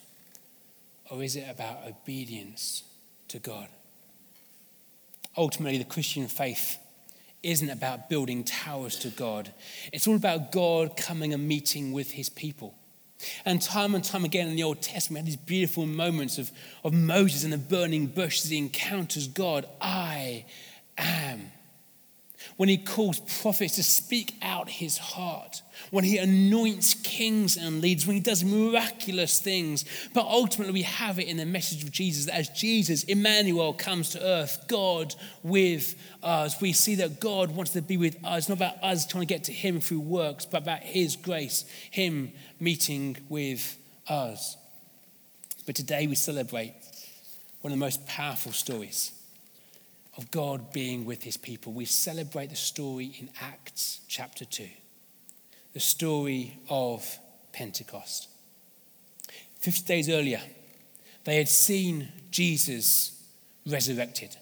or 1.10 1.24
is 1.24 1.36
it 1.36 1.46
about 1.50 1.88
obedience 1.88 2.84
to 3.30 3.40
God? 3.40 3.68
Ultimately, 5.38 5.78
the 5.78 5.86
Christian 5.86 6.28
faith 6.28 6.78
isn't 7.44 7.70
about 7.70 8.10
building 8.10 8.44
towers 8.44 8.98
to 8.98 9.10
God. 9.10 9.54
It's 9.94 10.08
all 10.08 10.16
about 10.16 10.52
God 10.52 10.98
coming 10.98 11.34
and 11.34 11.48
meeting 11.48 11.92
with 11.92 12.12
his 12.12 12.30
people. 12.30 12.74
And 13.46 13.62
time 13.62 13.96
and 13.96 14.04
time 14.04 14.26
again 14.26 14.50
in 14.50 14.56
the 14.56 14.64
Old 14.64 14.82
Testament, 14.82 15.26
we 15.26 15.32
have 15.32 15.40
these 15.40 15.46
beautiful 15.48 15.86
moments 15.86 16.38
of, 16.38 16.52
of 16.84 16.94
Moses 16.94 17.44
in 17.44 17.52
the 17.52 17.58
burning 17.58 18.08
bush 18.08 18.44
as 18.44 18.50
he 18.50 18.58
encounters 18.58 19.28
God. 19.28 19.66
I 19.80 20.46
when 22.58 22.70
he 22.70 22.78
calls 22.78 23.20
prophets 23.42 23.76
to 23.76 23.84
speak 23.84 24.36
out 24.42 24.70
his 24.70 24.98
heart, 24.98 25.62
when 25.92 26.06
he 26.06 26.18
anoints 26.18 26.94
kings 26.94 27.58
and 27.58 27.82
leads, 27.82 28.08
when 28.08 28.16
he 28.16 28.22
does 28.22 28.46
miraculous 28.46 29.42
things. 29.42 29.84
But 30.14 30.26
ultimately, 30.26 30.74
we 30.74 30.82
have 30.84 31.20
it 31.20 31.28
in 31.28 31.38
the 31.38 31.46
message 31.46 31.84
of 31.84 31.92
Jesus 31.92 32.26
that 32.26 32.36
as 32.36 32.50
Jesus, 32.50 33.04
Emmanuel, 33.04 33.74
comes 33.74 34.12
to 34.12 34.24
earth, 34.24 34.66
God 34.70 35.16
with 35.44 35.96
us, 36.24 36.62
we 36.62 36.72
see 36.72 36.96
that 36.96 37.20
God 37.20 37.52
wants 37.52 37.74
to 37.74 37.82
be 37.82 37.98
with 37.98 38.18
us, 38.24 38.48
not 38.48 38.58
about 38.58 38.82
us 38.82 39.06
trying 39.06 39.28
to 39.28 39.34
get 39.34 39.44
to 39.46 39.52
him 39.52 39.82
through 39.82 40.00
works, 40.00 40.46
but 40.46 40.62
about 40.62 40.80
his 40.80 41.18
grace, 41.18 41.66
him 41.92 42.32
meeting 42.60 43.18
with 43.28 43.78
us. 44.08 44.56
But 45.66 45.76
today 45.76 46.08
we 46.08 46.16
celebrate 46.16 46.74
one 47.60 47.74
of 47.74 47.80
the 47.80 47.84
most 47.84 48.06
powerful 48.08 48.54
stories 48.54 49.12
of 50.18 50.32
God 50.32 50.72
being 50.72 51.06
with 51.06 51.24
his 51.24 51.38
people. 51.38 51.74
We 51.74 51.86
celebrate 51.86 52.50
the 52.50 52.56
story 52.56 53.16
in 53.20 53.30
Acts 53.42 54.02
chapter 54.08 54.46
2, 54.46 54.68
the 55.74 55.80
story 55.80 56.58
of 56.70 57.20
Pentecost. 57.52 58.30
50 59.60 59.86
days 59.86 60.10
earlier, 60.10 60.42
they 61.24 61.38
had 61.38 61.50
seen 61.50 62.10
Jesus 62.32 63.24
resurrected. 63.66 64.38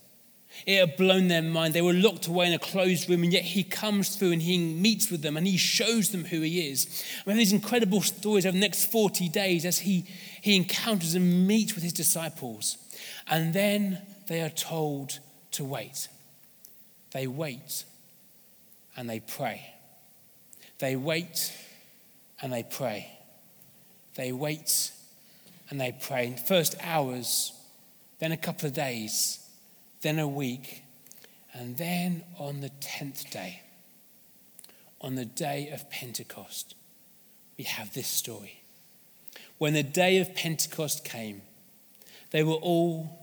It 0.67 0.79
had 0.79 0.97
blown 0.97 1.27
their 1.27 1.41
mind. 1.41 1.73
They 1.73 1.81
were 1.81 1.93
locked 1.93 2.27
away 2.27 2.47
in 2.47 2.53
a 2.53 2.59
closed 2.59 3.09
room, 3.09 3.23
and 3.23 3.33
yet 3.33 3.43
he 3.43 3.63
comes 3.63 4.15
through 4.15 4.33
and 4.33 4.41
he 4.41 4.57
meets 4.57 5.09
with 5.09 5.21
them 5.21 5.35
and 5.35 5.47
he 5.47 5.57
shows 5.57 6.09
them 6.09 6.25
who 6.25 6.41
he 6.41 6.69
is. 6.69 7.03
We 7.25 7.31
have 7.31 7.37
these 7.37 7.53
incredible 7.53 8.01
stories 8.01 8.45
over 8.45 8.53
the 8.53 8.59
next 8.59 8.91
40 8.91 9.29
days 9.29 9.65
as 9.65 9.79
he, 9.79 10.05
he 10.41 10.55
encounters 10.55 11.15
and 11.15 11.47
meets 11.47 11.73
with 11.73 11.83
his 11.83 11.93
disciples. 11.93 12.77
And 13.27 13.53
then 13.53 14.01
they 14.27 14.41
are 14.41 14.49
told 14.49 15.19
to 15.53 15.63
wait. 15.63 16.07
They 17.11 17.27
wait 17.27 17.85
and 18.95 19.09
they 19.09 19.19
pray. 19.19 19.73
They 20.79 20.95
wait 20.95 21.53
and 22.41 22.51
they 22.51 22.63
pray. 22.63 23.17
They 24.15 24.31
wait 24.31 24.91
and 25.69 25.79
they 25.79 25.95
pray. 25.99 26.35
First 26.47 26.75
hours, 26.81 27.53
then 28.19 28.31
a 28.31 28.37
couple 28.37 28.67
of 28.67 28.73
days 28.73 29.43
then 30.03 30.19
a 30.19 30.27
week, 30.27 30.83
and 31.53 31.77
then 31.77 32.23
on 32.37 32.59
the 32.59 32.69
10th 32.81 33.31
day, 33.31 33.61
on 35.01 35.15
the 35.15 35.25
day 35.25 35.69
of 35.73 35.89
Pentecost, 35.89 36.75
we 37.57 37.63
have 37.63 37.93
this 37.93 38.07
story. 38.07 38.63
When 39.57 39.73
the 39.73 39.83
day 39.83 40.19
of 40.19 40.35
Pentecost 40.35 41.03
came, 41.05 41.41
they 42.31 42.43
were 42.43 42.53
all 42.53 43.22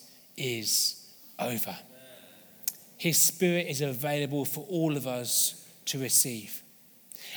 is 0.41 1.09
over. 1.39 1.75
His 2.97 3.17
Spirit 3.17 3.67
is 3.67 3.81
available 3.81 4.45
for 4.45 4.65
all 4.69 4.97
of 4.97 5.07
us 5.07 5.67
to 5.85 5.99
receive. 5.99 6.61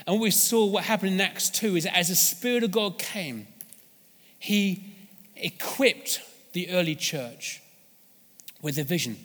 And 0.06 0.20
we 0.20 0.30
saw 0.30 0.66
what 0.66 0.84
happened 0.84 1.12
in 1.12 1.20
Acts 1.20 1.50
2 1.50 1.76
is 1.76 1.84
that 1.84 1.96
as 1.96 2.08
the 2.08 2.16
Spirit 2.16 2.64
of 2.64 2.70
God 2.70 2.98
came, 2.98 3.46
He 4.38 4.84
equipped 5.36 6.20
the 6.52 6.70
early 6.70 6.94
church 6.94 7.62
with 8.60 8.78
a 8.78 8.84
vision. 8.84 9.16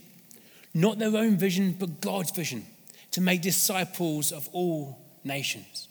Not 0.74 1.00
their 1.00 1.16
own 1.16 1.38
vision, 1.38 1.76
but 1.78 2.02
God's 2.02 2.32
vision 2.32 2.66
to 3.12 3.22
make 3.22 3.42
disciples 3.42 4.32
of 4.32 4.50
all 4.54 5.00
nations. 5.24 5.88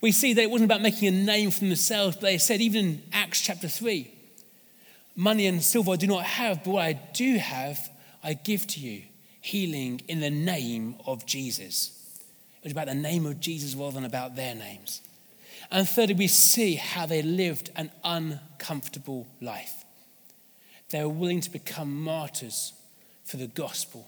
We 0.00 0.12
see 0.12 0.34
that 0.34 0.42
it 0.42 0.50
wasn't 0.50 0.70
about 0.70 0.82
making 0.82 1.08
a 1.08 1.10
name 1.10 1.50
for 1.50 1.60
themselves, 1.60 2.16
but 2.16 2.22
they 2.22 2.38
said, 2.38 2.60
even 2.60 2.84
in 2.84 3.02
Acts 3.12 3.40
chapter 3.40 3.68
3, 3.68 4.10
money 5.18 5.48
and 5.48 5.62
silver 5.62 5.90
I 5.92 5.96
do 5.96 6.06
not 6.06 6.22
have, 6.22 6.62
but 6.62 6.70
what 6.70 6.84
I 6.84 6.92
do 6.92 7.36
have, 7.38 7.90
I 8.22 8.34
give 8.34 8.66
to 8.68 8.80
you 8.80 9.02
healing 9.40 10.00
in 10.06 10.20
the 10.20 10.30
name 10.30 10.94
of 11.06 11.26
Jesus. 11.26 11.90
It 12.62 12.64
was 12.64 12.72
about 12.72 12.86
the 12.86 12.94
name 12.94 13.26
of 13.26 13.40
Jesus 13.40 13.74
rather 13.74 13.94
than 13.94 14.04
about 14.04 14.36
their 14.36 14.54
names. 14.54 15.02
And 15.70 15.88
thirdly, 15.88 16.14
we 16.14 16.28
see 16.28 16.76
how 16.76 17.04
they 17.04 17.22
lived 17.22 17.70
an 17.74 17.90
uncomfortable 18.04 19.26
life. 19.40 19.84
They 20.90 21.02
were 21.02 21.08
willing 21.08 21.40
to 21.40 21.50
become 21.50 22.00
martyrs 22.00 22.72
for 23.24 23.38
the 23.38 23.48
gospel 23.48 24.06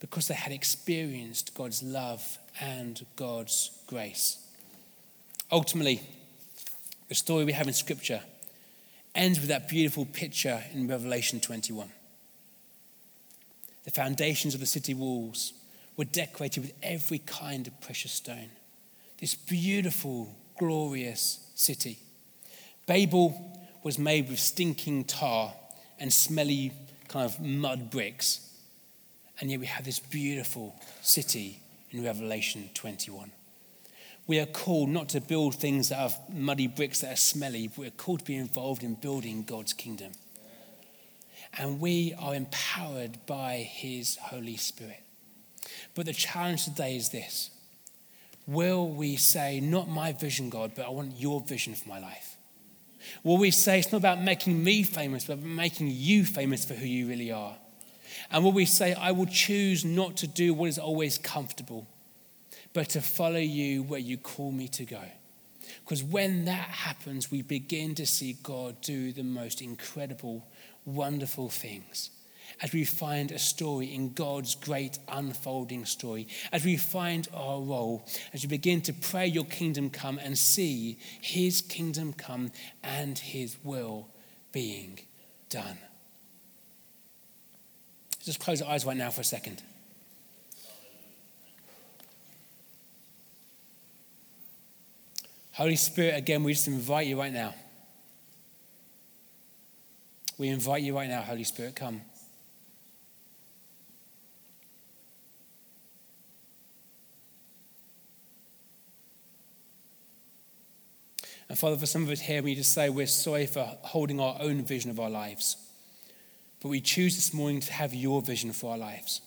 because 0.00 0.28
they 0.28 0.34
had 0.34 0.52
experienced 0.52 1.54
God's 1.54 1.82
love 1.82 2.38
and 2.60 3.04
God's 3.14 3.70
grace. 3.86 4.38
Ultimately, 5.52 6.00
the 7.08 7.14
story 7.14 7.44
we 7.44 7.52
have 7.52 7.68
in 7.68 7.74
Scripture 7.74 8.22
ends 9.16 9.40
with 9.40 9.48
that 9.48 9.68
beautiful 9.68 10.04
picture 10.04 10.62
in 10.72 10.86
Revelation 10.86 11.40
21. 11.40 11.90
The 13.84 13.90
foundations 13.90 14.54
of 14.54 14.60
the 14.60 14.66
city 14.66 14.94
walls 14.94 15.52
were 15.96 16.04
decorated 16.04 16.62
with 16.62 16.72
every 16.82 17.18
kind 17.18 17.66
of 17.66 17.80
precious 17.80 18.12
stone. 18.12 18.50
This 19.18 19.34
beautiful, 19.34 20.34
glorious 20.58 21.50
city. 21.54 21.98
Babel 22.86 23.56
was 23.82 23.98
made 23.98 24.28
with 24.28 24.38
stinking 24.38 25.04
tar 25.04 25.54
and 25.98 26.12
smelly 26.12 26.72
kind 27.08 27.24
of 27.24 27.40
mud 27.40 27.90
bricks. 27.90 28.40
And 29.40 29.50
yet 29.50 29.60
we 29.60 29.66
have 29.66 29.84
this 29.84 29.98
beautiful 29.98 30.74
city 31.02 31.60
in 31.90 32.04
Revelation 32.04 32.70
21. 32.74 33.30
We 34.26 34.40
are 34.40 34.46
called 34.46 34.88
not 34.88 35.08
to 35.10 35.20
build 35.20 35.54
things 35.54 35.90
that 35.90 36.00
are 36.00 36.10
muddy 36.32 36.66
bricks 36.66 37.00
that 37.00 37.12
are 37.12 37.16
smelly, 37.16 37.68
but 37.68 37.78
we're 37.78 37.90
called 37.90 38.20
to 38.20 38.24
be 38.24 38.36
involved 38.36 38.82
in 38.82 38.94
building 38.94 39.44
God's 39.44 39.72
kingdom. 39.72 40.12
And 41.58 41.80
we 41.80 42.14
are 42.18 42.34
empowered 42.34 43.18
by 43.26 43.58
His 43.58 44.16
Holy 44.16 44.56
Spirit. 44.56 45.02
But 45.94 46.06
the 46.06 46.12
challenge 46.12 46.64
today 46.64 46.96
is 46.96 47.10
this 47.10 47.50
Will 48.46 48.88
we 48.88 49.16
say, 49.16 49.60
Not 49.60 49.88
my 49.88 50.12
vision, 50.12 50.50
God, 50.50 50.72
but 50.74 50.86
I 50.86 50.90
want 50.90 51.18
your 51.18 51.40
vision 51.40 51.74
for 51.74 51.88
my 51.88 51.98
life? 51.98 52.36
Will 53.22 53.38
we 53.38 53.50
say, 53.50 53.78
It's 53.78 53.92
not 53.92 53.98
about 53.98 54.22
making 54.22 54.62
me 54.62 54.82
famous, 54.82 55.24
but 55.24 55.40
making 55.40 55.88
you 55.90 56.24
famous 56.24 56.64
for 56.64 56.74
who 56.74 56.86
you 56.86 57.08
really 57.08 57.30
are? 57.30 57.56
And 58.30 58.44
will 58.44 58.52
we 58.52 58.64
say, 58.64 58.94
I 58.94 59.12
will 59.12 59.26
choose 59.26 59.84
not 59.84 60.16
to 60.18 60.26
do 60.26 60.54
what 60.54 60.68
is 60.68 60.78
always 60.78 61.18
comfortable, 61.18 61.86
but 62.76 62.90
to 62.90 63.00
follow 63.00 63.38
you 63.38 63.82
where 63.84 63.98
you 63.98 64.18
call 64.18 64.52
me 64.52 64.68
to 64.68 64.84
go? 64.84 65.00
Because 65.82 66.04
when 66.04 66.44
that 66.44 66.68
happens, 66.68 67.30
we 67.30 67.40
begin 67.40 67.94
to 67.94 68.04
see 68.04 68.36
God 68.42 68.82
do 68.82 69.12
the 69.12 69.22
most 69.22 69.62
incredible, 69.62 70.46
wonderful 70.84 71.48
things 71.48 72.10
as 72.60 72.74
we 72.74 72.84
find 72.84 73.32
a 73.32 73.38
story 73.38 73.86
in 73.94 74.12
God's 74.12 74.56
great 74.56 74.98
unfolding 75.08 75.86
story, 75.86 76.28
as 76.52 76.66
we 76.66 76.76
find 76.76 77.28
our 77.32 77.62
role, 77.62 78.06
as 78.34 78.42
we 78.42 78.48
begin 78.48 78.82
to 78.82 78.92
pray 78.92 79.26
your 79.26 79.46
kingdom 79.46 79.88
come 79.88 80.18
and 80.18 80.36
see 80.36 80.98
his 81.22 81.62
kingdom 81.62 82.12
come 82.12 82.52
and 82.84 83.18
his 83.18 83.56
will 83.64 84.06
being 84.52 84.98
done. 85.48 85.78
Just 88.22 88.38
close 88.38 88.60
our 88.60 88.70
eyes 88.70 88.84
right 88.84 88.98
now 88.98 89.08
for 89.08 89.22
a 89.22 89.24
second. 89.24 89.62
Holy 95.56 95.76
Spirit, 95.76 96.18
again, 96.18 96.44
we 96.44 96.52
just 96.52 96.68
invite 96.68 97.06
you 97.06 97.18
right 97.18 97.32
now. 97.32 97.54
We 100.36 100.48
invite 100.48 100.82
you 100.82 100.94
right 100.94 101.08
now, 101.08 101.22
Holy 101.22 101.44
Spirit, 101.44 101.74
come. 101.74 102.02
And 111.48 111.58
Father, 111.58 111.78
for 111.78 111.86
some 111.86 112.02
of 112.02 112.10
us 112.10 112.20
here, 112.20 112.42
we 112.42 112.54
just 112.54 112.74
say 112.74 112.90
we're 112.90 113.06
sorry 113.06 113.46
for 113.46 113.64
holding 113.80 114.20
our 114.20 114.36
own 114.38 114.62
vision 114.62 114.90
of 114.90 115.00
our 115.00 115.08
lives. 115.08 115.56
But 116.60 116.68
we 116.68 116.82
choose 116.82 117.16
this 117.16 117.32
morning 117.32 117.60
to 117.60 117.72
have 117.72 117.94
your 117.94 118.20
vision 118.20 118.52
for 118.52 118.72
our 118.72 118.78
lives. 118.78 119.22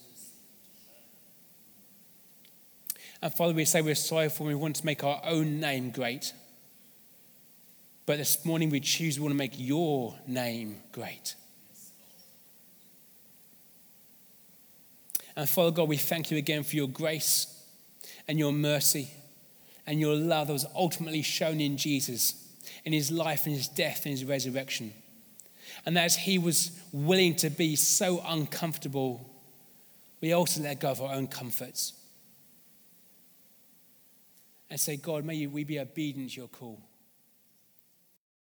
And 3.22 3.34
Father, 3.34 3.54
we 3.54 3.66
say 3.66 3.82
we're 3.82 3.96
sorry 3.96 4.30
for 4.30 4.46
we 4.46 4.56
want 4.56 4.78
to 4.78 4.86
make 4.86 5.04
our 5.04 5.22
own 5.26 5.60
name 5.60 5.92
great. 5.92 6.34
But 8.06 8.18
this 8.18 8.46
morning 8.46 8.70
we 8.70 8.80
choose 8.80 9.20
we 9.20 9.24
want 9.24 9.34
to 9.34 9.38
make 9.38 9.54
your 9.56 10.16
name 10.26 10.82
great. 10.92 11.36
And 15.36 15.48
Father 15.48 15.72
God, 15.72 15.90
we 15.90 15.98
thank 15.98 16.32
you 16.32 16.38
again 16.38 16.64
for 16.64 16.76
your 16.76 16.88
grace 16.88 17.64
and 18.28 18.40
your 18.40 18.52
mercy 18.52 19.10
and 19.86 20.00
your 20.00 20.16
love 20.16 20.48
that 20.48 20.54
was 20.54 20.66
ultimately 20.76 21.22
shown 21.22 21.60
in 21.60 21.78
Jesus, 21.78 22.34
in 22.86 22.94
his 22.94 23.12
life 23.12 23.46
and 23.46 23.56
his 23.56 23.68
death 23.68 24.06
and 24.06 24.12
his 24.12 24.24
resurrection. 24.26 24.94
And 25.86 25.98
as 25.98 26.16
he 26.16 26.38
was 26.38 26.72
willing 26.92 27.36
to 27.38 27.50
be 27.50 27.76
so 27.76 28.22
uncomfortable, 28.26 29.30
we 30.22 30.34
also 30.34 30.62
let 30.62 30.80
go 30.80 30.90
of 30.90 31.02
our 31.02 31.14
own 31.14 31.28
comforts 31.28 31.94
and 34.70 34.80
say, 34.80 34.98
God, 34.98 35.26
may 35.26 35.48
we 35.48 35.64
be 35.64 35.80
obedient 35.80 36.32
to 36.32 36.38
your 36.38 36.48
call. 36.48 36.89